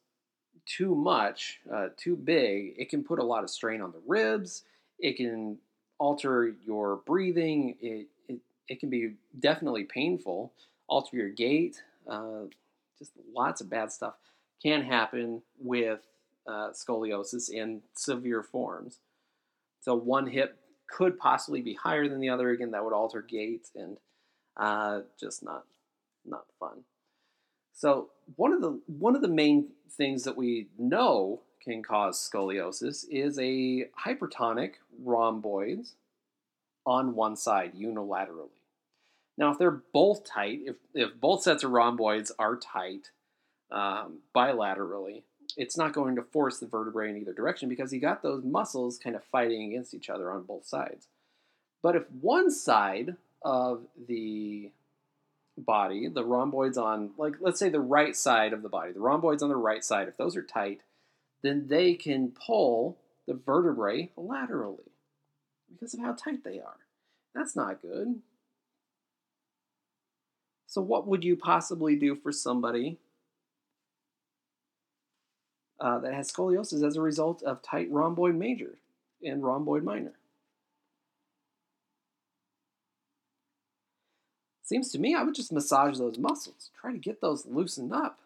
too 0.65 0.93
much, 0.93 1.59
uh, 1.73 1.87
too 1.97 2.15
big, 2.15 2.75
it 2.77 2.89
can 2.89 3.03
put 3.03 3.19
a 3.19 3.23
lot 3.23 3.43
of 3.43 3.49
strain 3.49 3.81
on 3.81 3.91
the 3.91 4.01
ribs. 4.05 4.63
It 4.99 5.17
can 5.17 5.57
alter 5.97 6.55
your 6.65 6.97
breathing. 6.97 7.75
It, 7.81 8.07
it, 8.27 8.39
it 8.67 8.79
can 8.79 8.89
be 8.89 9.15
definitely 9.39 9.85
painful, 9.85 10.53
alter 10.87 11.17
your 11.17 11.29
gait. 11.29 11.81
Uh, 12.07 12.43
just 12.99 13.11
lots 13.33 13.61
of 13.61 13.69
bad 13.69 13.91
stuff 13.91 14.13
can 14.61 14.83
happen 14.83 15.41
with 15.59 16.01
uh, 16.47 16.69
scoliosis 16.71 17.49
in 17.49 17.81
severe 17.95 18.43
forms. 18.43 18.99
So 19.81 19.95
one 19.95 20.27
hip 20.27 20.59
could 20.89 21.17
possibly 21.17 21.61
be 21.61 21.73
higher 21.73 22.07
than 22.07 22.19
the 22.19 22.29
other. 22.29 22.49
Again, 22.49 22.71
that 22.71 22.83
would 22.83 22.93
alter 22.93 23.21
gait 23.21 23.67
and 23.75 23.97
uh, 24.57 25.01
just 25.19 25.43
not 25.43 25.65
not 26.25 26.45
fun. 26.59 26.83
So 27.73 28.09
one 28.35 28.53
of 28.53 28.61
the 28.61 28.79
one 28.87 29.15
of 29.15 29.21
the 29.21 29.27
main 29.27 29.69
things 29.91 30.23
that 30.23 30.37
we 30.37 30.67
know 30.77 31.41
can 31.63 31.81
cause 31.81 32.29
scoliosis 32.31 33.05
is 33.09 33.39
a 33.39 33.85
hypertonic 34.05 34.73
rhomboids 35.01 35.95
on 36.85 37.15
one 37.15 37.35
side 37.35 37.73
unilaterally. 37.73 38.49
Now, 39.37 39.51
if 39.51 39.57
they're 39.57 39.71
both 39.71 40.25
tight, 40.25 40.59
if, 40.65 40.75
if 40.93 41.19
both 41.19 41.43
sets 41.43 41.63
of 41.63 41.71
rhomboids 41.71 42.31
are 42.37 42.55
tight 42.55 43.09
um, 43.71 44.19
bilaterally, 44.35 45.23
it's 45.57 45.77
not 45.77 45.93
going 45.93 46.15
to 46.15 46.23
force 46.23 46.59
the 46.59 46.67
vertebrae 46.67 47.09
in 47.09 47.17
either 47.17 47.33
direction 47.33 47.69
because 47.69 47.93
you 47.93 47.99
got 47.99 48.23
those 48.23 48.43
muscles 48.43 48.97
kind 48.97 49.15
of 49.15 49.23
fighting 49.23 49.69
against 49.69 49.93
each 49.93 50.09
other 50.09 50.31
on 50.31 50.43
both 50.43 50.65
sides. 50.65 51.07
But 51.81 51.95
if 51.95 52.03
one 52.21 52.49
side 52.49 53.15
of 53.41 53.83
the 54.07 54.71
body, 55.57 56.07
the 56.07 56.23
rhomboids 56.23 56.77
on, 56.77 57.11
like, 57.17 57.35
let's 57.39 57.59
say 57.59 57.69
the 57.69 57.79
right 57.79 58.15
side 58.15 58.53
of 58.53 58.63
the 58.63 58.69
body, 58.69 58.91
the 58.91 58.99
rhomboids 58.99 59.43
on 59.43 59.49
the 59.49 59.55
right 59.55 59.83
side, 59.83 60.07
if 60.07 60.17
those 60.17 60.35
are 60.35 60.43
tight, 60.43 60.81
then 61.41 61.67
they 61.67 61.93
can 61.93 62.29
pull 62.31 62.97
the 63.27 63.33
vertebrae 63.33 64.09
laterally 64.15 64.91
because 65.71 65.93
of 65.93 65.99
how 65.99 66.13
tight 66.13 66.43
they 66.43 66.59
are. 66.59 66.77
That's 67.35 67.55
not 67.55 67.81
good. 67.81 68.21
So, 70.67 70.81
what 70.81 71.07
would 71.07 71.23
you 71.23 71.35
possibly 71.35 71.95
do 71.95 72.15
for 72.15 72.31
somebody 72.31 72.97
uh, 75.83 75.99
that 75.99 76.13
has 76.13 76.31
scoliosis 76.31 76.81
as 76.81 76.95
a 76.95 77.01
result 77.01 77.43
of 77.43 77.61
tight 77.61 77.91
rhomboid 77.91 78.35
major 78.35 78.77
and 79.21 79.43
rhomboid 79.43 79.83
minor? 79.83 80.13
Seems 84.63 84.89
to 84.93 84.99
me 84.99 85.13
I 85.13 85.23
would 85.23 85.35
just 85.35 85.51
massage 85.51 85.97
those 85.97 86.17
muscles, 86.17 86.71
try 86.79 86.93
to 86.93 86.97
get 86.97 87.19
those 87.19 87.45
loosened 87.45 87.91
up. 87.91 88.19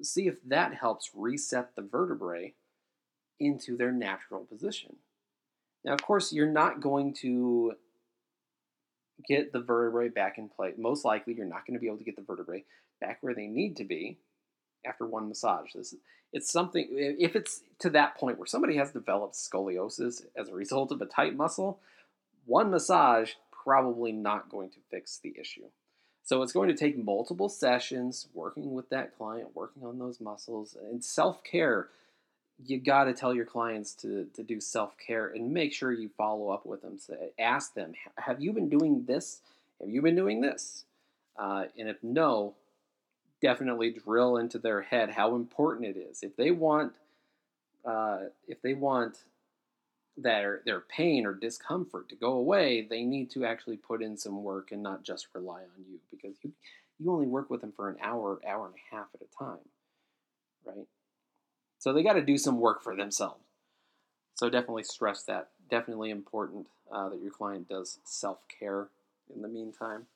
See 0.00 0.28
if 0.28 0.36
that 0.46 0.74
helps 0.74 1.10
reset 1.14 1.74
the 1.74 1.82
vertebrae 1.82 2.54
into 3.40 3.76
their 3.76 3.92
natural 3.92 4.44
position. 4.44 4.96
Now, 5.84 5.94
of 5.94 6.02
course, 6.02 6.32
you're 6.32 6.46
not 6.46 6.80
going 6.80 7.12
to 7.14 7.74
get 9.26 9.52
the 9.52 9.60
vertebrae 9.60 10.08
back 10.08 10.38
in 10.38 10.48
place. 10.48 10.74
Most 10.78 11.04
likely, 11.04 11.34
you're 11.34 11.46
not 11.46 11.66
going 11.66 11.74
to 11.74 11.80
be 11.80 11.86
able 11.86 11.98
to 11.98 12.04
get 12.04 12.14
the 12.14 12.22
vertebrae 12.22 12.64
back 13.00 13.18
where 13.20 13.34
they 13.34 13.46
need 13.48 13.76
to 13.76 13.84
be 13.84 14.18
after 14.84 15.06
one 15.06 15.28
massage. 15.28 15.72
This 15.74 15.94
it's 16.32 16.50
something 16.50 16.88
if 16.90 17.36
it's 17.36 17.60
to 17.80 17.90
that 17.90 18.16
point 18.16 18.38
where 18.38 18.46
somebody 18.46 18.76
has 18.76 18.90
developed 18.90 19.34
scoliosis 19.34 20.24
as 20.36 20.48
a 20.48 20.54
result 20.54 20.92
of 20.92 21.02
a 21.02 21.06
tight 21.06 21.36
muscle, 21.36 21.80
one 22.46 22.70
massage 22.70 23.32
probably 23.50 24.12
not 24.12 24.48
going 24.48 24.70
to 24.70 24.78
fix 24.90 25.18
the 25.18 25.34
issue. 25.38 25.66
So 26.24 26.42
it's 26.42 26.52
going 26.52 26.68
to 26.68 26.76
take 26.76 26.96
multiple 26.96 27.48
sessions 27.48 28.28
working 28.32 28.74
with 28.74 28.88
that 28.90 29.16
client, 29.16 29.50
working 29.54 29.84
on 29.84 29.98
those 29.98 30.20
muscles, 30.20 30.76
and 30.80 31.04
self 31.04 31.42
care. 31.44 31.88
You 32.64 32.78
got 32.78 33.04
to 33.04 33.12
tell 33.12 33.34
your 33.34 33.44
clients 33.44 33.94
to, 33.96 34.26
to 34.34 34.42
do 34.42 34.60
self 34.60 34.96
care 35.04 35.28
and 35.28 35.52
make 35.52 35.72
sure 35.72 35.92
you 35.92 36.10
follow 36.16 36.50
up 36.50 36.64
with 36.64 36.82
them. 36.82 36.98
So 36.98 37.16
ask 37.38 37.74
them, 37.74 37.94
have 38.16 38.40
you 38.40 38.52
been 38.52 38.68
doing 38.68 39.04
this? 39.06 39.40
Have 39.80 39.90
you 39.90 40.00
been 40.00 40.14
doing 40.14 40.40
this? 40.40 40.84
Uh, 41.36 41.64
and 41.76 41.88
if 41.88 41.96
no, 42.02 42.54
definitely 43.42 43.90
drill 43.90 44.36
into 44.36 44.58
their 44.58 44.82
head 44.82 45.10
how 45.10 45.34
important 45.34 45.96
it 45.96 45.98
is. 45.98 46.22
If 46.22 46.36
they 46.36 46.50
want, 46.50 46.94
uh, 47.84 48.20
if 48.46 48.62
they 48.62 48.74
want 48.74 49.24
their 50.16 50.60
their 50.64 50.80
pain 50.80 51.26
or 51.26 51.34
discomfort 51.34 52.08
to 52.10 52.14
go 52.14 52.32
away, 52.32 52.86
they 52.88 53.02
need 53.02 53.30
to 53.30 53.44
actually 53.44 53.76
put 53.76 54.02
in 54.02 54.16
some 54.16 54.42
work 54.42 54.70
and 54.72 54.82
not 54.82 55.02
just 55.02 55.26
rely 55.34 55.60
on 55.60 55.84
you 55.90 55.98
because 56.10 56.36
you 56.42 56.52
you 56.98 57.10
only 57.12 57.26
work 57.26 57.50
with 57.50 57.62
them 57.62 57.72
for 57.72 57.88
an 57.88 57.96
hour, 58.00 58.40
hour 58.46 58.66
and 58.66 58.74
a 58.74 58.94
half 58.94 59.06
at 59.14 59.20
a 59.22 59.44
time, 59.44 59.64
right? 60.64 60.86
So 61.78 61.92
they 61.92 62.04
got 62.04 62.12
to 62.12 62.22
do 62.22 62.38
some 62.38 62.60
work 62.60 62.82
for 62.82 62.94
themselves. 62.94 63.42
So 64.34 64.48
definitely 64.48 64.84
stress 64.84 65.24
that. 65.24 65.48
Definitely 65.68 66.10
important 66.10 66.68
uh, 66.92 67.08
that 67.08 67.20
your 67.20 67.32
client 67.32 67.68
does 67.68 67.98
self 68.04 68.38
care 68.48 68.88
in 69.34 69.42
the 69.42 69.48
meantime. 69.48 70.06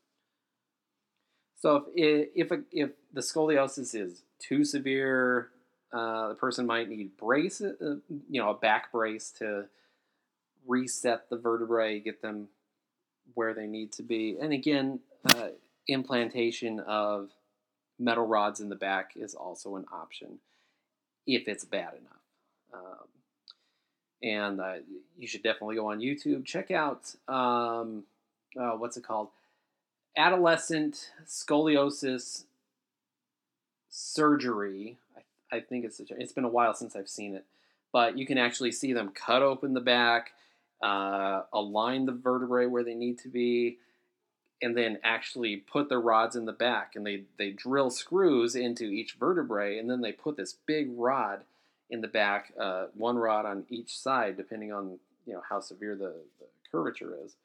So 1.56 1.86
if 1.94 2.28
if 2.34 2.60
if 2.70 2.90
the 3.12 3.20
scoliosis 3.20 3.94
is 3.94 4.22
too 4.38 4.64
severe, 4.64 5.48
uh, 5.92 6.28
the 6.28 6.34
person 6.34 6.66
might 6.66 6.88
need 6.88 7.16
brace, 7.16 7.60
uh, 7.60 7.96
you 8.28 8.40
know, 8.40 8.50
a 8.50 8.54
back 8.54 8.92
brace 8.92 9.30
to 9.38 9.66
reset 10.66 11.30
the 11.30 11.36
vertebrae, 11.36 12.00
get 12.00 12.22
them 12.22 12.48
where 13.34 13.54
they 13.54 13.66
need 13.66 13.92
to 13.92 14.02
be. 14.02 14.36
And 14.40 14.52
again, 14.52 15.00
uh, 15.34 15.48
implantation 15.88 16.80
of 16.80 17.30
metal 17.98 18.26
rods 18.26 18.60
in 18.60 18.68
the 18.68 18.76
back 18.76 19.12
is 19.16 19.34
also 19.34 19.76
an 19.76 19.86
option 19.92 20.38
if 21.26 21.48
it's 21.48 21.64
bad 21.64 21.94
enough. 21.94 22.12
Um, 22.74 23.08
and 24.22 24.60
uh, 24.60 24.74
you 25.18 25.26
should 25.26 25.42
definitely 25.42 25.76
go 25.76 25.90
on 25.90 26.00
YouTube. 26.00 26.44
Check 26.44 26.70
out 26.70 27.14
um, 27.28 28.04
uh, 28.58 28.72
what's 28.72 28.96
it 28.96 29.04
called? 29.04 29.28
Adolescent 30.16 31.12
scoliosis 31.26 32.44
surgery. 33.90 34.98
I, 35.16 35.56
I 35.56 35.60
think 35.60 35.84
it's 35.84 36.00
it's 36.00 36.32
been 36.32 36.44
a 36.44 36.48
while 36.48 36.74
since 36.74 36.96
I've 36.96 37.08
seen 37.08 37.34
it, 37.34 37.44
but 37.92 38.16
you 38.18 38.26
can 38.26 38.38
actually 38.38 38.72
see 38.72 38.92
them 38.92 39.10
cut 39.14 39.42
open 39.42 39.74
the 39.74 39.80
back 39.80 40.32
uh, 40.82 41.42
align 41.52 42.06
the 42.06 42.12
vertebrae 42.12 42.66
where 42.66 42.84
they 42.84 42.94
need 42.94 43.18
to 43.20 43.28
be, 43.28 43.78
and 44.62 44.76
then 44.76 44.98
actually 45.02 45.56
put 45.56 45.88
the 45.88 45.98
rods 45.98 46.36
in 46.36 46.44
the 46.44 46.52
back. 46.52 46.92
And 46.94 47.06
they, 47.06 47.24
they 47.38 47.50
drill 47.50 47.90
screws 47.90 48.54
into 48.54 48.84
each 48.84 49.14
vertebrae, 49.14 49.78
and 49.78 49.90
then 49.90 50.00
they 50.00 50.12
put 50.12 50.36
this 50.36 50.54
big 50.66 50.88
rod 50.94 51.40
in 51.88 52.00
the 52.00 52.08
back, 52.08 52.52
uh, 52.58 52.86
one 52.94 53.16
rod 53.16 53.46
on 53.46 53.64
each 53.70 53.96
side, 53.96 54.36
depending 54.36 54.72
on 54.72 54.98
you 55.24 55.32
know 55.32 55.42
how 55.48 55.60
severe 55.60 55.94
the, 55.94 56.14
the 56.40 56.46
curvature 56.70 57.16
is, 57.24 57.36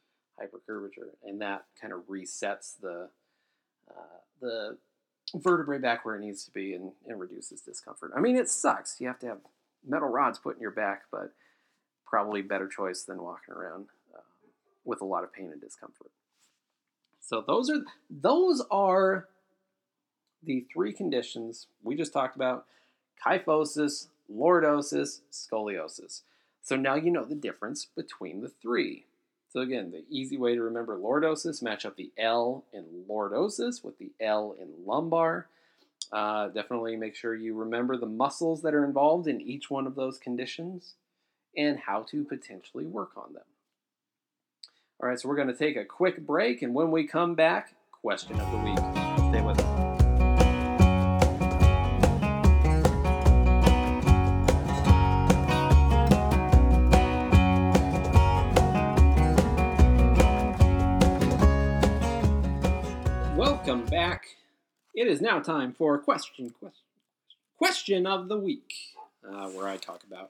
hypercurvature, 0.42 1.12
and 1.24 1.42
that 1.42 1.66
kind 1.80 1.94
of 1.94 2.02
resets 2.08 2.80
the 2.82 3.10
uh, 3.90 4.20
the 4.42 4.78
vertebrae 5.36 5.78
back 5.78 6.06
where 6.06 6.16
it 6.16 6.22
needs 6.22 6.44
to 6.46 6.52
be 6.52 6.74
and, 6.74 6.92
and 7.08 7.20
reduces 7.20 7.62
discomfort. 7.62 8.12
I 8.16 8.20
mean, 8.20 8.36
it 8.36 8.50
sucks. 8.50 9.00
You 9.00 9.08
have 9.08 9.20
to 9.20 9.28
have 9.28 9.40
metal 9.88 10.10
rods 10.10 10.40
put 10.40 10.56
in 10.56 10.62
your 10.62 10.72
back, 10.72 11.04
but 11.12 11.34
probably 12.06 12.42
better 12.42 12.68
choice 12.68 13.04
than 13.04 13.22
walking 13.22 13.54
around 13.54 13.88
uh, 14.14 14.22
with 14.84 15.02
a 15.02 15.06
lot 15.06 15.24
of 15.24 15.34
pain 15.34 15.52
and 15.52 15.62
discomfort. 15.62 16.12
So 17.20 17.44
those 17.46 17.70
are 17.70 17.82
those 18.10 18.64
are 18.72 19.28
the 20.44 20.66
three 20.74 20.92
conditions 20.92 21.68
we 21.84 21.96
just 21.96 22.12
talked 22.12 22.36
about: 22.36 22.66
kyphosis, 23.26 24.08
lordosis, 24.34 25.22
scoliosis. 25.32 26.24
So 26.62 26.76
now 26.76 26.96
you 26.96 27.12
know 27.12 27.26
the 27.26 27.36
difference 27.36 27.86
between 27.86 28.42
the 28.42 28.50
three. 28.50 29.06
So 29.52 29.60
again, 29.60 29.92
the 29.92 30.06
easy 30.10 30.38
way 30.38 30.56
to 30.56 30.62
remember 30.62 30.98
lordosis, 30.98 31.62
match 31.62 31.86
up 31.86 31.98
the 31.98 32.12
L 32.18 32.64
in 32.72 32.86
lordosis 33.10 33.84
with 33.84 33.98
the 33.98 34.12
L 34.20 34.56
in 34.60 34.70
lumbar. 34.86 35.48
Uh, 36.12 36.48
definitely 36.48 36.96
make 36.96 37.16
sure 37.16 37.36
you 37.36 37.54
remember 37.54 37.98
the 37.98 38.06
muscles 38.06 38.62
that 38.62 38.74
are 38.74 38.86
involved 38.86 39.28
in 39.28 39.42
each 39.42 39.70
one 39.70 39.88
of 39.88 39.96
those 39.96 40.18
conditions 40.18 40.94
and 41.56 41.80
how 41.80 42.02
to 42.04 42.24
potentially 42.24 42.86
work 42.86 43.12
on 43.18 43.34
them. 43.34 43.44
All 45.02 45.10
right, 45.10 45.20
so 45.20 45.28
we're 45.28 45.36
going 45.36 45.48
to 45.48 45.54
take 45.54 45.76
a 45.76 45.86
quick 45.86 46.26
break, 46.26 46.62
and 46.62 46.74
when 46.74 46.92
we 46.92 47.06
come 47.06 47.36
back, 47.36 47.74
question 47.92 48.40
of 48.40 48.52
the 48.52 48.58
week. 48.58 48.78
Stay 49.32 49.42
with 49.42 49.60
us. 49.60 49.61
Back. 64.12 64.36
It 64.94 65.08
is 65.08 65.22
now 65.22 65.40
time 65.40 65.72
for 65.72 65.98
question 65.98 66.50
question 66.50 66.84
question 67.58 68.06
of 68.06 68.28
the 68.28 68.38
week, 68.38 68.74
uh, 69.26 69.48
where 69.52 69.68
I 69.68 69.78
talk 69.78 70.04
about 70.04 70.30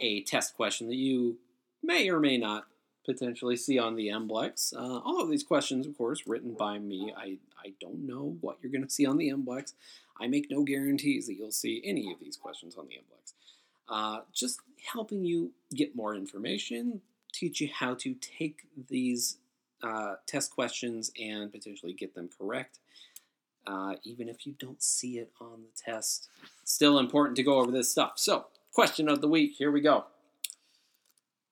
a 0.00 0.22
test 0.22 0.56
question 0.56 0.88
that 0.88 0.96
you 0.96 1.38
may 1.80 2.10
or 2.10 2.18
may 2.18 2.38
not 2.38 2.64
potentially 3.06 3.56
see 3.56 3.78
on 3.78 3.94
the 3.94 4.08
MBLEx. 4.08 4.74
Uh, 4.74 4.98
all 5.04 5.22
of 5.22 5.30
these 5.30 5.44
questions, 5.44 5.86
of 5.86 5.96
course, 5.96 6.26
written 6.26 6.54
by 6.54 6.80
me. 6.80 7.12
I, 7.16 7.36
I 7.64 7.74
don't 7.80 8.04
know 8.04 8.36
what 8.40 8.56
you're 8.60 8.72
going 8.72 8.84
to 8.84 8.90
see 8.90 9.06
on 9.06 9.16
the 9.16 9.28
MBLEx. 9.28 9.74
I 10.20 10.26
make 10.26 10.50
no 10.50 10.64
guarantees 10.64 11.28
that 11.28 11.34
you'll 11.34 11.52
see 11.52 11.80
any 11.84 12.10
of 12.10 12.18
these 12.18 12.36
questions 12.36 12.74
on 12.76 12.88
the 12.88 12.94
MBLEx. 12.94 13.34
Uh, 13.88 14.22
just 14.32 14.58
helping 14.92 15.24
you 15.24 15.52
get 15.72 15.94
more 15.94 16.16
information, 16.16 17.00
teach 17.32 17.60
you 17.60 17.68
how 17.72 17.94
to 17.94 18.14
take 18.14 18.62
these 18.88 19.36
uh, 19.82 20.14
test 20.26 20.50
questions 20.50 21.12
and 21.20 21.52
potentially 21.52 21.92
get 21.92 22.14
them 22.14 22.28
correct. 22.36 22.78
Uh, 23.66 23.94
even 24.04 24.28
if 24.28 24.46
you 24.46 24.54
don't 24.58 24.82
see 24.82 25.18
it 25.18 25.30
on 25.40 25.62
the 25.62 25.82
test, 25.92 26.28
still 26.64 26.98
important 26.98 27.36
to 27.36 27.42
go 27.42 27.58
over 27.58 27.70
this 27.70 27.90
stuff. 27.90 28.12
So, 28.16 28.46
question 28.72 29.08
of 29.08 29.20
the 29.20 29.28
week 29.28 29.54
here 29.58 29.70
we 29.70 29.80
go. 29.80 30.04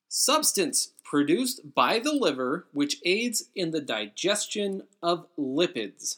Substance 0.08 0.92
produced 1.04 1.74
by 1.74 1.98
the 1.98 2.12
liver 2.12 2.66
which 2.72 2.96
aids 3.04 3.44
in 3.54 3.70
the 3.70 3.80
digestion 3.80 4.82
of 5.02 5.26
lipids. 5.38 6.16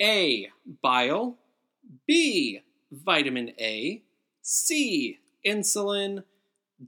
A. 0.00 0.48
Bile. 0.82 1.36
B. 2.06 2.60
Vitamin 2.90 3.52
A. 3.58 4.02
C. 4.42 5.18
Insulin. 5.46 6.24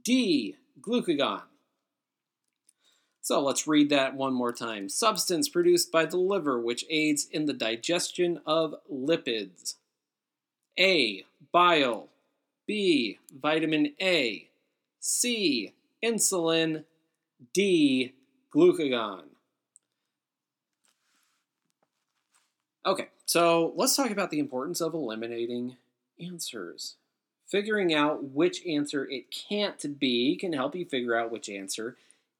D. 0.03 0.55
Glucagon. 0.81 1.41
So 3.23 3.41
let's 3.41 3.67
read 3.67 3.89
that 3.89 4.15
one 4.15 4.33
more 4.33 4.51
time. 4.51 4.89
Substance 4.89 5.47
produced 5.47 5.93
by 5.93 6.05
the 6.05 6.17
liver 6.17 6.59
which 6.59 6.83
aids 6.89 7.25
in 7.31 7.45
the 7.45 7.53
digestion 7.53 8.41
of 8.45 8.75
lipids. 8.91 9.75
A. 10.77 11.23
Bile. 11.53 12.09
B. 12.67 13.19
Vitamin 13.41 13.93
A. 14.01 14.49
C. 14.99 15.73
Insulin. 16.03 16.83
D. 17.53 18.11
Glucagon. 18.53 19.23
Okay, 22.85 23.07
so 23.25 23.71
let's 23.77 23.95
talk 23.95 24.11
about 24.11 24.31
the 24.31 24.39
importance 24.39 24.81
of 24.81 24.93
eliminating 24.93 25.77
answers. 26.19 26.97
Figuring 27.47 27.93
out 27.93 28.31
which 28.31 28.65
answer 28.65 29.07
it 29.09 29.31
can't 29.31 29.97
be 29.97 30.35
can 30.35 30.51
help 30.51 30.75
you 30.75 30.83
figure 30.83 31.15
out 31.15 31.31
which 31.31 31.47
answer 31.47 31.95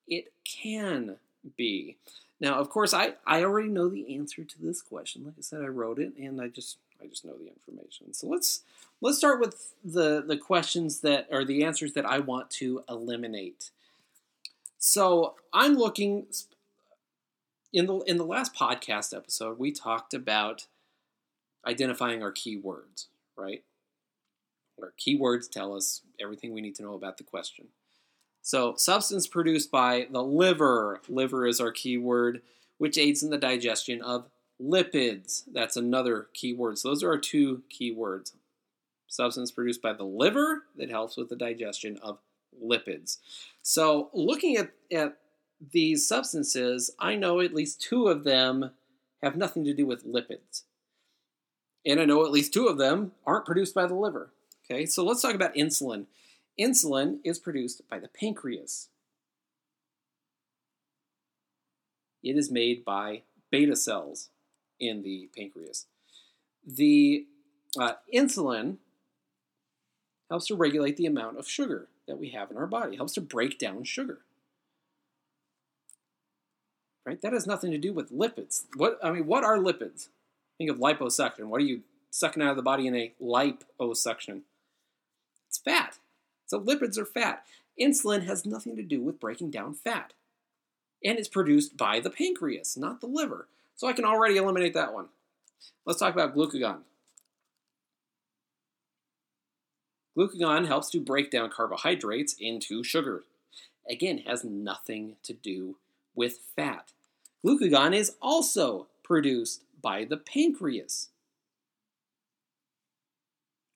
it 0.07 0.31
can 0.45 1.17
be. 1.57 1.97
Now, 2.39 2.55
of 2.55 2.69
course, 2.69 2.93
I, 2.93 3.13
I 3.25 3.43
already 3.43 3.69
know 3.69 3.87
the 3.87 4.15
answer 4.15 4.43
to 4.43 4.61
this 4.61 4.81
question. 4.81 5.23
Like 5.23 5.35
I 5.37 5.41
said, 5.41 5.61
I 5.61 5.67
wrote 5.67 5.99
it 5.99 6.13
and 6.17 6.41
I 6.41 6.47
just 6.47 6.77
I 7.01 7.07
just 7.07 7.25
know 7.25 7.35
the 7.37 7.47
information. 7.47 8.13
So 8.13 8.27
let's 8.27 8.63
let's 9.01 9.17
start 9.17 9.39
with 9.39 9.73
the 9.83 10.23
the 10.25 10.37
questions 10.37 11.01
that 11.01 11.27
are 11.31 11.45
the 11.45 11.63
answers 11.63 11.93
that 11.93 12.05
I 12.05 12.19
want 12.19 12.49
to 12.51 12.83
eliminate. 12.89 13.71
So 14.77 15.35
I'm 15.53 15.75
looking 15.75 16.25
in 17.71 17.85
the 17.85 17.99
in 17.99 18.17
the 18.17 18.25
last 18.25 18.53
podcast 18.55 19.15
episode 19.15 19.57
we 19.57 19.71
talked 19.71 20.13
about 20.13 20.67
identifying 21.65 22.21
our 22.21 22.31
keywords, 22.31 23.07
right? 23.35 23.63
Our 24.81 24.93
keywords 24.99 25.49
tell 25.49 25.75
us 25.75 26.01
everything 26.19 26.53
we 26.53 26.61
need 26.61 26.75
to 26.75 26.83
know 26.83 26.93
about 26.93 27.17
the 27.17 27.23
question. 27.23 27.67
So, 28.45 28.75
substance 28.75 29.25
produced 29.25 29.71
by 29.71 30.07
the 30.11 30.21
liver, 30.21 30.99
liver 31.07 31.47
is 31.47 31.61
our 31.61 31.71
keyword, 31.71 32.41
which 32.77 32.97
aids 32.97 33.23
in 33.23 33.29
the 33.29 33.37
digestion 33.37 34.01
of 34.01 34.27
lipids. 34.61 35.43
That's 35.51 35.77
another 35.77 36.27
keyword. 36.33 36.77
So, 36.77 36.89
those 36.89 37.03
are 37.03 37.11
our 37.11 37.17
two 37.17 37.63
keywords. 37.71 38.33
Substance 39.07 39.49
produced 39.49 39.81
by 39.81 39.93
the 39.93 40.03
liver 40.03 40.63
that 40.75 40.89
helps 40.89 41.15
with 41.15 41.29
the 41.29 41.37
digestion 41.37 41.97
of 42.03 42.19
lipids. 42.61 43.19
So, 43.61 44.09
looking 44.13 44.57
at, 44.57 44.71
at 44.91 45.17
these 45.71 46.05
substances, 46.05 46.91
I 46.99 47.15
know 47.15 47.39
at 47.39 47.53
least 47.53 47.81
two 47.81 48.07
of 48.07 48.25
them 48.25 48.71
have 49.21 49.37
nothing 49.37 49.63
to 49.63 49.73
do 49.73 49.85
with 49.85 50.05
lipids. 50.05 50.63
And 51.85 51.97
I 51.97 52.03
know 52.03 52.25
at 52.25 52.31
least 52.31 52.53
two 52.53 52.67
of 52.67 52.77
them 52.77 53.13
aren't 53.25 53.45
produced 53.45 53.73
by 53.73 53.85
the 53.85 53.95
liver. 53.95 54.33
Okay, 54.69 54.85
so 54.85 55.05
let's 55.05 55.21
talk 55.21 55.33
about 55.33 55.55
insulin. 55.55 56.07
Insulin 56.59 57.19
is 57.23 57.39
produced 57.39 57.81
by 57.89 57.99
the 57.99 58.07
pancreas. 58.07 58.89
It 62.21 62.37
is 62.37 62.51
made 62.51 62.85
by 62.85 63.23
beta 63.51 63.75
cells 63.75 64.29
in 64.79 65.03
the 65.03 65.29
pancreas. 65.35 65.87
The 66.65 67.25
uh, 67.77 67.93
insulin 68.13 68.77
helps 70.29 70.47
to 70.47 70.55
regulate 70.55 70.97
the 70.97 71.05
amount 71.05 71.37
of 71.37 71.47
sugar 71.47 71.87
that 72.07 72.19
we 72.19 72.29
have 72.29 72.51
in 72.51 72.57
our 72.57 72.67
body, 72.67 72.93
it 72.93 72.97
helps 72.97 73.13
to 73.13 73.21
break 73.21 73.57
down 73.57 73.83
sugar. 73.83 74.19
Right? 77.05 77.21
That 77.21 77.33
has 77.33 77.45
nothing 77.45 77.71
to 77.71 77.77
do 77.77 77.91
with 77.91 78.11
lipids. 78.11 78.63
What 78.75 78.97
I 79.03 79.11
mean, 79.11 79.25
what 79.25 79.43
are 79.43 79.57
lipids? 79.57 80.07
Think 80.57 80.69
of 80.69 80.77
liposuction. 80.77 81.45
What 81.45 81.59
are 81.61 81.65
you 81.65 81.81
sucking 82.11 82.41
out 82.41 82.51
of 82.51 82.55
the 82.55 82.61
body 82.61 82.87
in 82.87 82.95
a 82.95 83.13
liposuction? 83.21 84.41
It's 85.49 85.57
fat. 85.57 85.99
So 86.45 86.59
lipids 86.59 86.97
are 86.97 87.05
fat. 87.05 87.45
Insulin 87.79 88.25
has 88.25 88.45
nothing 88.45 88.75
to 88.75 88.83
do 88.83 89.01
with 89.01 89.19
breaking 89.19 89.51
down 89.51 89.73
fat. 89.73 90.13
And 91.03 91.17
it's 91.17 91.27
produced 91.27 91.75
by 91.75 91.99
the 91.99 92.09
pancreas, 92.09 92.77
not 92.77 93.01
the 93.01 93.07
liver. 93.07 93.47
So 93.75 93.87
I 93.87 93.93
can 93.93 94.05
already 94.05 94.37
eliminate 94.37 94.73
that 94.73 94.93
one. 94.93 95.07
Let's 95.85 95.99
talk 95.99 96.13
about 96.13 96.35
glucagon. 96.35 96.79
Glucagon 100.17 100.67
helps 100.67 100.89
to 100.91 100.99
break 100.99 101.31
down 101.31 101.49
carbohydrates 101.49 102.35
into 102.39 102.83
sugar. 102.83 103.23
Again, 103.89 104.19
has 104.19 104.43
nothing 104.43 105.15
to 105.23 105.33
do 105.33 105.77
with 106.15 106.39
fat. 106.55 106.91
Glucagon 107.43 107.95
is 107.95 108.15
also 108.21 108.87
produced 109.03 109.63
by 109.81 110.05
the 110.05 110.17
pancreas. 110.17 111.09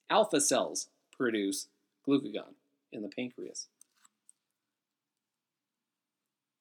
Alpha 0.10 0.39
cells 0.39 0.88
produce 1.12 1.67
glucagon 2.08 2.54
in 2.91 3.02
the 3.02 3.10
pancreas. 3.10 3.67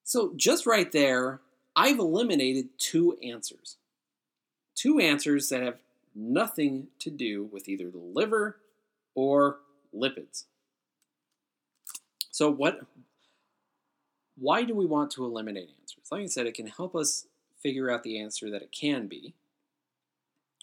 So, 0.04 0.32
just 0.36 0.66
right 0.66 0.90
there, 0.92 1.40
I've 1.74 1.98
eliminated 1.98 2.68
two 2.78 3.18
answers. 3.22 3.76
Two 4.74 4.98
answers 4.98 5.48
that 5.48 5.62
have 5.62 5.78
nothing 6.14 6.88
to 7.00 7.10
do 7.10 7.44
with 7.44 7.68
either 7.68 7.90
the 7.90 7.98
liver 7.98 8.58
or 9.14 9.58
lipids. 9.94 10.44
So, 12.30 12.50
what 12.50 12.80
why 14.38 14.64
do 14.64 14.74
we 14.74 14.86
want 14.86 15.10
to 15.12 15.24
eliminate 15.24 15.70
answers? 15.80 16.04
Like 16.10 16.22
I 16.22 16.26
said, 16.26 16.46
it 16.46 16.54
can 16.54 16.66
help 16.66 16.94
us 16.94 17.26
figure 17.62 17.90
out 17.90 18.02
the 18.02 18.20
answer 18.20 18.50
that 18.50 18.62
it 18.62 18.70
can 18.70 19.06
be. 19.06 19.34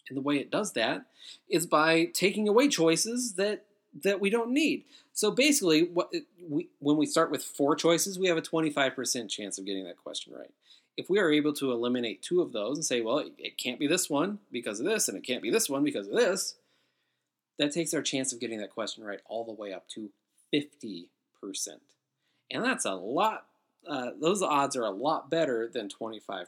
And 0.08 0.16
the 0.16 0.22
way 0.22 0.36
it 0.36 0.50
does 0.50 0.72
that 0.72 1.06
is 1.48 1.66
by 1.66 2.06
taking 2.06 2.48
away 2.48 2.68
choices 2.68 3.34
that 3.34 3.64
that 4.02 4.20
we 4.20 4.30
don't 4.30 4.52
need. 4.52 4.84
So 5.12 5.30
basically, 5.30 5.84
what 5.84 6.12
we, 6.48 6.68
when 6.80 6.96
we 6.96 7.06
start 7.06 7.30
with 7.30 7.44
four 7.44 7.76
choices, 7.76 8.18
we 8.18 8.28
have 8.28 8.36
a 8.36 8.42
25% 8.42 9.30
chance 9.30 9.58
of 9.58 9.64
getting 9.64 9.84
that 9.84 10.02
question 10.02 10.32
right. 10.36 10.50
If 10.96 11.10
we 11.10 11.18
are 11.18 11.30
able 11.30 11.52
to 11.54 11.72
eliminate 11.72 12.22
two 12.22 12.40
of 12.40 12.52
those 12.52 12.76
and 12.76 12.84
say, 12.84 13.00
well, 13.00 13.24
it 13.38 13.58
can't 13.58 13.80
be 13.80 13.86
this 13.86 14.08
one 14.08 14.38
because 14.52 14.80
of 14.80 14.86
this, 14.86 15.08
and 15.08 15.16
it 15.16 15.24
can't 15.24 15.42
be 15.42 15.50
this 15.50 15.68
one 15.68 15.84
because 15.84 16.06
of 16.06 16.14
this, 16.14 16.56
that 17.58 17.72
takes 17.72 17.94
our 17.94 18.02
chance 18.02 18.32
of 18.32 18.40
getting 18.40 18.58
that 18.58 18.70
question 18.70 19.04
right 19.04 19.20
all 19.26 19.44
the 19.44 19.52
way 19.52 19.72
up 19.72 19.88
to 19.88 20.10
50%. 20.52 21.08
And 22.50 22.64
that's 22.64 22.84
a 22.84 22.94
lot, 22.94 23.46
uh, 23.88 24.10
those 24.20 24.42
odds 24.42 24.76
are 24.76 24.84
a 24.84 24.90
lot 24.90 25.30
better 25.30 25.68
than 25.72 25.88
25%. 25.88 26.46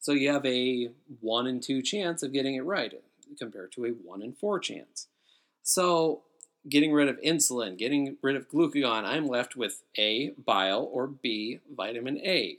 So 0.00 0.12
you 0.12 0.30
have 0.30 0.44
a 0.44 0.90
1 1.20 1.46
in 1.46 1.60
2 1.60 1.82
chance 1.82 2.22
of 2.22 2.32
getting 2.32 2.54
it 2.56 2.64
right 2.64 2.92
compared 3.38 3.72
to 3.72 3.86
a 3.86 3.90
1 3.90 4.22
in 4.22 4.32
4 4.32 4.58
chance. 4.60 5.08
So, 5.66 6.24
getting 6.68 6.92
rid 6.92 7.08
of 7.08 7.18
insulin, 7.22 7.78
getting 7.78 8.18
rid 8.20 8.36
of 8.36 8.50
glucagon, 8.50 9.04
I'm 9.04 9.26
left 9.26 9.56
with 9.56 9.82
A, 9.98 10.32
bile, 10.32 10.88
or 10.92 11.06
B, 11.06 11.60
vitamin 11.74 12.18
A. 12.18 12.58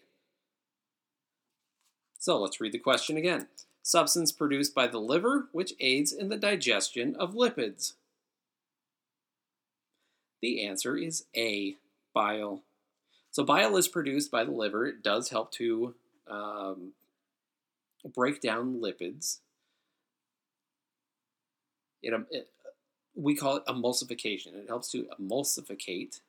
So, 2.18 2.40
let's 2.40 2.60
read 2.60 2.72
the 2.72 2.80
question 2.80 3.16
again. 3.16 3.48
Substance 3.84 4.32
produced 4.32 4.74
by 4.74 4.88
the 4.88 4.98
liver 4.98 5.50
which 5.52 5.74
aids 5.80 6.12
in 6.12 6.30
the 6.30 6.36
digestion 6.36 7.16
of 7.18 7.36
lipids. 7.36 7.94
The 10.42 10.66
answer 10.66 10.98
is 10.98 11.26
A, 11.38 11.76
bile. 12.12 12.64
So, 13.30 13.44
bile 13.44 13.78
is 13.78 13.88
produced 13.88 14.32
by 14.32 14.46
the 14.46 14.52
liver. 14.52 14.88
It 14.88 15.04
does 15.04 15.30
help 15.30 15.52
to 15.54 15.94
um, 16.28 16.94
break 18.16 18.42
down 18.42 18.82
lipids. 18.82 19.42
It, 22.02 22.12
um, 22.12 22.26
it, 22.32 22.50
we 23.16 23.36
call 23.36 23.58
it 23.58 23.66
emulsification. 23.66 24.56
It 24.56 24.68
helps 24.68 24.92
to 24.92 25.08
emulsificate 25.20 26.20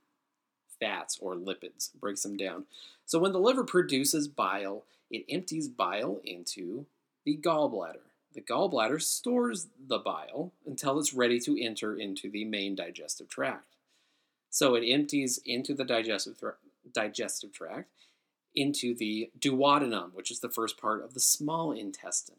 fats 0.79 1.19
or 1.21 1.35
lipids, 1.35 1.91
breaks 1.99 2.23
them 2.23 2.37
down. 2.37 2.65
So 3.05 3.19
when 3.19 3.33
the 3.33 3.41
liver 3.41 3.65
produces 3.65 4.29
bile, 4.29 4.85
it 5.11 5.25
empties 5.29 5.69
bile 5.69 6.21
into 6.25 6.87
the 7.25 7.37
gallbladder. 7.37 8.01
The 8.35 8.41
gallbladder 8.41 9.01
stores 9.01 9.69
the 9.89 9.99
bile 9.99 10.53
until 10.67 10.99
it's 10.99 11.15
ready 11.15 11.41
to 11.41 11.61
enter 11.63 11.97
into 11.97 12.31
the 12.31 12.45
main 12.45 12.75
digestive 12.75 13.29
tract. 13.29 13.75
So 14.51 14.75
it 14.75 14.87
empties 14.87 15.41
into 15.45 15.75
the 15.75 15.85
digestive, 15.85 16.43
digestive 16.93 17.53
tract, 17.53 17.89
into 18.55 18.95
the 18.95 19.31
duodenum, 19.39 20.15
which 20.15 20.31
is 20.31 20.41
the 20.41 20.49
first 20.49 20.79
part 20.79 21.03
of 21.03 21.15
the 21.15 21.21
small 21.21 21.73
intestine. 21.73 22.37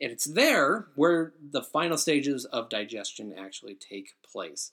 And 0.00 0.12
it's 0.12 0.24
there 0.24 0.88
where 0.94 1.32
the 1.52 1.62
final 1.62 1.96
stages 1.96 2.44
of 2.46 2.68
digestion 2.68 3.34
actually 3.36 3.74
take 3.74 4.14
place. 4.30 4.72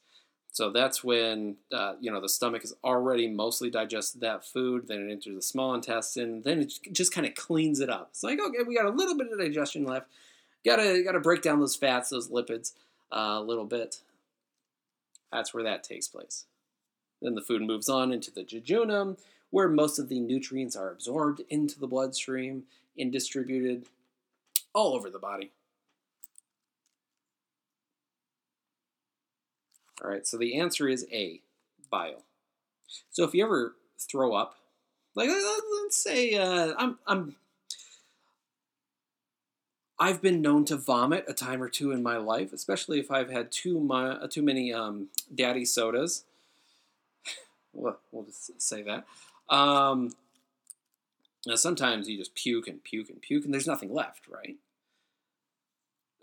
So 0.53 0.69
that's 0.69 1.03
when 1.03 1.55
uh, 1.73 1.93
you 1.99 2.11
know 2.11 2.21
the 2.21 2.29
stomach 2.29 2.61
has 2.61 2.75
already 2.83 3.27
mostly 3.27 3.71
digested 3.71 4.21
that 4.21 4.45
food. 4.45 4.87
Then 4.87 5.09
it 5.09 5.11
enters 5.11 5.35
the 5.35 5.41
small 5.41 5.73
intestine. 5.73 6.43
Then 6.43 6.59
it 6.59 6.73
just 6.91 7.11
kind 7.11 7.25
of 7.25 7.33
cleans 7.33 7.79
it 7.79 7.89
up. 7.89 8.09
It's 8.11 8.23
like 8.23 8.39
okay, 8.39 8.63
we 8.65 8.77
got 8.77 8.85
a 8.85 8.95
little 8.95 9.17
bit 9.17 9.31
of 9.31 9.39
digestion 9.39 9.83
left. 9.83 10.07
Gotta 10.63 11.01
gotta 11.03 11.19
break 11.19 11.41
down 11.41 11.59
those 11.59 11.75
fats, 11.75 12.09
those 12.09 12.29
lipids 12.29 12.73
uh, 13.11 13.39
a 13.39 13.41
little 13.41 13.65
bit. 13.65 14.01
That's 15.31 15.55
where 15.55 15.63
that 15.63 15.83
takes 15.83 16.07
place. 16.07 16.45
Then 17.19 17.33
the 17.33 17.41
food 17.41 17.63
moves 17.63 17.89
on 17.89 18.13
into 18.13 18.29
the 18.29 18.43
jejunum, 18.43 19.17
where 19.49 19.69
most 19.69 19.97
of 19.97 20.07
the 20.07 20.19
nutrients 20.19 20.75
are 20.75 20.91
absorbed 20.91 21.41
into 21.49 21.79
the 21.79 21.87
bloodstream 21.87 22.65
and 22.95 23.11
distributed 23.11 23.87
all 24.73 24.95
over 24.95 25.09
the 25.09 25.19
body. 25.19 25.51
All 30.03 30.09
right, 30.09 30.27
so 30.27 30.37
the 30.37 30.59
answer 30.59 30.87
is 30.87 31.05
A, 31.11 31.39
bile. 31.89 32.23
So 33.11 33.23
if 33.23 33.33
you 33.33 33.43
ever 33.45 33.75
throw 33.99 34.33
up, 34.33 34.55
like 35.15 35.29
let's 35.29 35.97
say 35.97 36.35
uh, 36.35 36.73
I'm 36.77 36.97
I'm 37.07 37.35
I've 39.99 40.21
been 40.21 40.41
known 40.41 40.65
to 40.65 40.75
vomit 40.75 41.25
a 41.27 41.33
time 41.33 41.61
or 41.61 41.69
two 41.69 41.91
in 41.91 42.03
my 42.03 42.17
life, 42.17 42.51
especially 42.51 42.99
if 42.99 43.11
I've 43.11 43.29
had 43.29 43.51
too 43.51 43.79
my, 43.79 44.17
too 44.29 44.41
many 44.41 44.73
um, 44.73 45.07
daddy 45.33 45.65
sodas. 45.65 46.25
well, 47.73 47.99
we'll 48.11 48.25
just 48.25 48.61
say 48.61 48.81
that. 48.81 49.05
Um, 49.49 50.13
now 51.45 51.55
sometimes 51.55 52.09
you 52.09 52.17
just 52.17 52.35
puke 52.35 52.67
and 52.67 52.83
puke 52.83 53.09
and 53.09 53.21
puke, 53.21 53.45
and 53.45 53.53
there's 53.53 53.67
nothing 53.67 53.93
left, 53.93 54.27
right? 54.27 54.57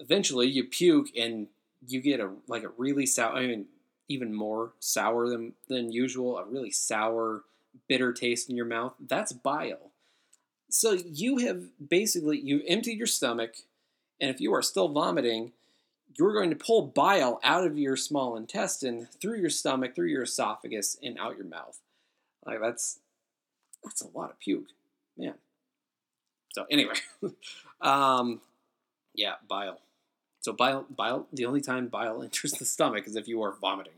Eventually, 0.00 0.48
you 0.48 0.64
puke 0.64 1.08
and 1.16 1.46
you 1.86 2.00
get 2.00 2.20
a 2.20 2.30
like 2.48 2.64
a 2.64 2.70
really 2.76 3.06
sour. 3.06 3.36
I 3.36 3.46
mean, 3.46 3.66
even 4.08 4.34
more 4.34 4.72
sour 4.80 5.28
than 5.28 5.52
than 5.68 5.92
usual. 5.92 6.38
A 6.38 6.44
really 6.44 6.70
sour, 6.70 7.42
bitter 7.88 8.12
taste 8.12 8.50
in 8.50 8.56
your 8.56 8.66
mouth. 8.66 8.94
That's 8.98 9.32
bile. 9.32 9.92
So 10.68 10.92
you 10.92 11.38
have 11.38 11.62
basically 11.88 12.40
you've 12.40 12.64
emptied 12.66 12.98
your 12.98 13.06
stomach, 13.06 13.54
and 14.20 14.30
if 14.30 14.40
you 14.40 14.52
are 14.54 14.62
still 14.62 14.88
vomiting, 14.88 15.52
you're 16.16 16.32
going 16.32 16.50
to 16.50 16.56
pull 16.56 16.82
bile 16.82 17.40
out 17.42 17.66
of 17.66 17.78
your 17.78 17.96
small 17.96 18.36
intestine 18.36 19.08
through 19.20 19.38
your 19.38 19.50
stomach, 19.50 19.94
through 19.94 20.08
your 20.08 20.24
esophagus, 20.24 20.96
and 21.02 21.18
out 21.18 21.36
your 21.36 21.46
mouth. 21.46 21.78
Like 22.44 22.60
that's 22.60 22.98
that's 23.84 24.02
a 24.02 24.08
lot 24.08 24.30
of 24.30 24.38
puke, 24.38 24.68
man. 25.16 25.34
So 26.52 26.66
anyway, 26.70 26.94
um, 27.80 28.40
yeah, 29.14 29.34
bile. 29.48 29.80
So 30.40 30.52
bile, 30.52 30.86
bile. 30.94 31.26
The 31.32 31.46
only 31.46 31.60
time 31.60 31.88
bile 31.88 32.22
enters 32.24 32.52
the 32.52 32.64
stomach 32.64 33.06
is 33.06 33.16
if 33.16 33.28
you 33.28 33.42
are 33.42 33.52
vomiting. 33.52 33.94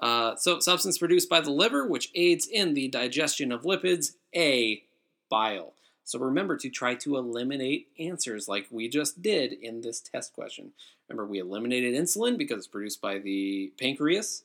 Uh, 0.00 0.34
so 0.36 0.60
substance 0.60 0.98
produced 0.98 1.28
by 1.28 1.40
the 1.40 1.50
liver, 1.50 1.86
which 1.86 2.10
aids 2.14 2.46
in 2.46 2.74
the 2.74 2.88
digestion 2.88 3.52
of 3.52 3.62
lipids. 3.62 4.12
A, 4.34 4.82
bile. 5.28 5.74
So 6.04 6.18
remember 6.18 6.56
to 6.56 6.68
try 6.68 6.94
to 6.96 7.16
eliminate 7.16 7.88
answers 7.98 8.48
like 8.48 8.66
we 8.70 8.88
just 8.88 9.22
did 9.22 9.52
in 9.52 9.80
this 9.80 10.00
test 10.00 10.32
question. 10.32 10.72
Remember, 11.08 11.30
we 11.30 11.38
eliminated 11.38 11.94
insulin 11.94 12.36
because 12.36 12.58
it's 12.58 12.66
produced 12.66 13.00
by 13.00 13.18
the 13.18 13.72
pancreas. 13.78 14.44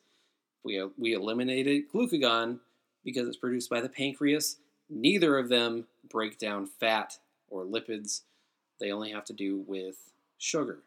We, 0.63 0.83
we 0.97 1.13
eliminated 1.13 1.89
glucagon 1.91 2.59
because 3.03 3.27
it's 3.27 3.37
produced 3.37 3.69
by 3.69 3.81
the 3.81 3.89
pancreas. 3.89 4.57
Neither 4.89 5.37
of 5.37 5.49
them 5.49 5.85
break 6.09 6.37
down 6.37 6.67
fat 6.67 7.17
or 7.49 7.63
lipids. 7.63 8.21
They 8.79 8.91
only 8.91 9.11
have 9.11 9.25
to 9.25 9.33
do 9.33 9.63
with 9.67 9.97
sugar. 10.37 10.79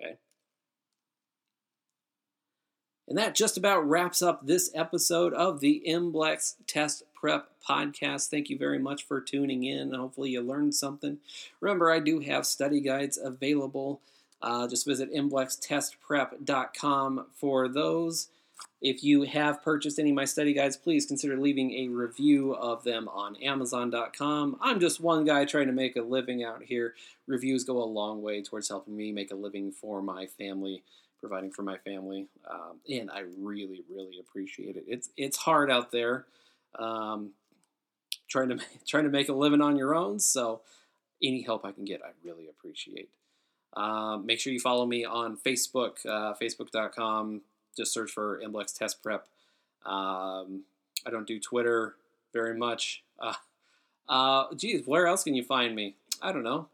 Okay. 0.00 0.16
And 3.06 3.18
that 3.18 3.34
just 3.34 3.58
about 3.58 3.86
wraps 3.86 4.22
up 4.22 4.46
this 4.46 4.70
episode 4.74 5.34
of 5.34 5.60
the 5.60 5.82
MBLEx 5.86 6.54
Test 6.66 7.02
Prep 7.14 7.50
Podcast. 7.66 8.30
Thank 8.30 8.48
you 8.48 8.56
very 8.58 8.78
much 8.78 9.06
for 9.06 9.20
tuning 9.20 9.64
in. 9.64 9.92
Hopefully, 9.92 10.30
you 10.30 10.40
learned 10.40 10.74
something. 10.74 11.18
Remember, 11.60 11.90
I 11.90 12.00
do 12.00 12.20
have 12.20 12.46
study 12.46 12.80
guides 12.80 13.18
available. 13.22 14.00
Uh, 14.40 14.66
just 14.68 14.86
visit 14.86 15.12
mblextestprep.com 15.12 17.26
for 17.34 17.68
those. 17.68 18.28
If 18.80 19.02
you 19.02 19.22
have 19.22 19.62
purchased 19.62 19.98
any 19.98 20.10
of 20.10 20.16
my 20.16 20.26
study 20.26 20.52
guides, 20.52 20.76
please 20.76 21.06
consider 21.06 21.38
leaving 21.38 21.72
a 21.72 21.88
review 21.88 22.54
of 22.54 22.84
them 22.84 23.08
on 23.08 23.36
Amazon.com. 23.36 24.58
I'm 24.60 24.78
just 24.80 25.00
one 25.00 25.24
guy 25.24 25.46
trying 25.46 25.68
to 25.68 25.72
make 25.72 25.96
a 25.96 26.02
living 26.02 26.44
out 26.44 26.62
here. 26.62 26.94
Reviews 27.26 27.64
go 27.64 27.82
a 27.82 27.84
long 27.84 28.20
way 28.20 28.42
towards 28.42 28.68
helping 28.68 28.94
me 28.94 29.12
make 29.12 29.32
a 29.32 29.36
living 29.36 29.72
for 29.72 30.02
my 30.02 30.26
family 30.26 30.82
providing 31.26 31.50
for 31.50 31.62
my 31.62 31.78
family, 31.78 32.26
um, 32.50 32.80
and 32.86 33.10
I 33.10 33.20
really, 33.38 33.82
really 33.90 34.18
appreciate 34.20 34.76
it. 34.76 34.84
It's 34.86 35.08
it's 35.16 35.38
hard 35.38 35.70
out 35.70 35.90
there, 35.90 36.26
um, 36.78 37.30
trying 38.28 38.50
to 38.50 38.58
trying 38.86 39.04
to 39.04 39.10
make 39.10 39.30
a 39.30 39.32
living 39.32 39.62
on 39.62 39.76
your 39.76 39.94
own. 39.94 40.20
So, 40.20 40.60
any 41.22 41.40
help 41.40 41.64
I 41.64 41.72
can 41.72 41.86
get, 41.86 42.02
I 42.04 42.10
really 42.22 42.46
appreciate. 42.48 43.08
Um, 43.72 44.26
make 44.26 44.38
sure 44.38 44.52
you 44.52 44.60
follow 44.60 44.84
me 44.84 45.04
on 45.04 45.38
Facebook, 45.38 46.04
uh, 46.06 46.34
Facebook.com. 46.40 47.40
Just 47.74 47.94
search 47.94 48.10
for 48.10 48.40
MBLEx 48.44 48.76
Test 48.78 49.02
Prep. 49.02 49.26
Um, 49.86 50.64
I 51.06 51.10
don't 51.10 51.26
do 51.26 51.40
Twitter 51.40 51.94
very 52.34 52.56
much. 52.56 53.02
Uh, 53.18 53.34
uh, 54.10 54.54
geez, 54.54 54.86
where 54.86 55.06
else 55.06 55.24
can 55.24 55.34
you 55.34 55.42
find 55.42 55.74
me? 55.74 55.96
I 56.20 56.32
don't 56.32 56.44
know. 56.44 56.68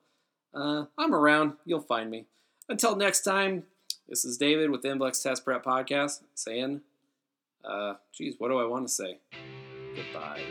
Uh, 0.53 0.87
I'm 0.99 1.15
around. 1.15 1.53
You'll 1.65 1.81
find 1.81 2.11
me. 2.11 2.27
Until 2.69 2.97
next 2.97 3.23
time, 3.23 3.65
this 4.11 4.25
is 4.25 4.37
David 4.37 4.71
with 4.71 4.83
the 4.83 4.89
MBLEx 4.89 5.23
Test 5.23 5.45
Prep 5.45 5.65
Podcast 5.65 6.23
saying, 6.35 6.81
uh, 7.65 7.95
geez, 8.13 8.35
what 8.39 8.49
do 8.49 8.59
I 8.59 8.67
want 8.67 8.89
to 8.89 8.93
say? 8.93 9.21
Goodbye. 9.95 10.43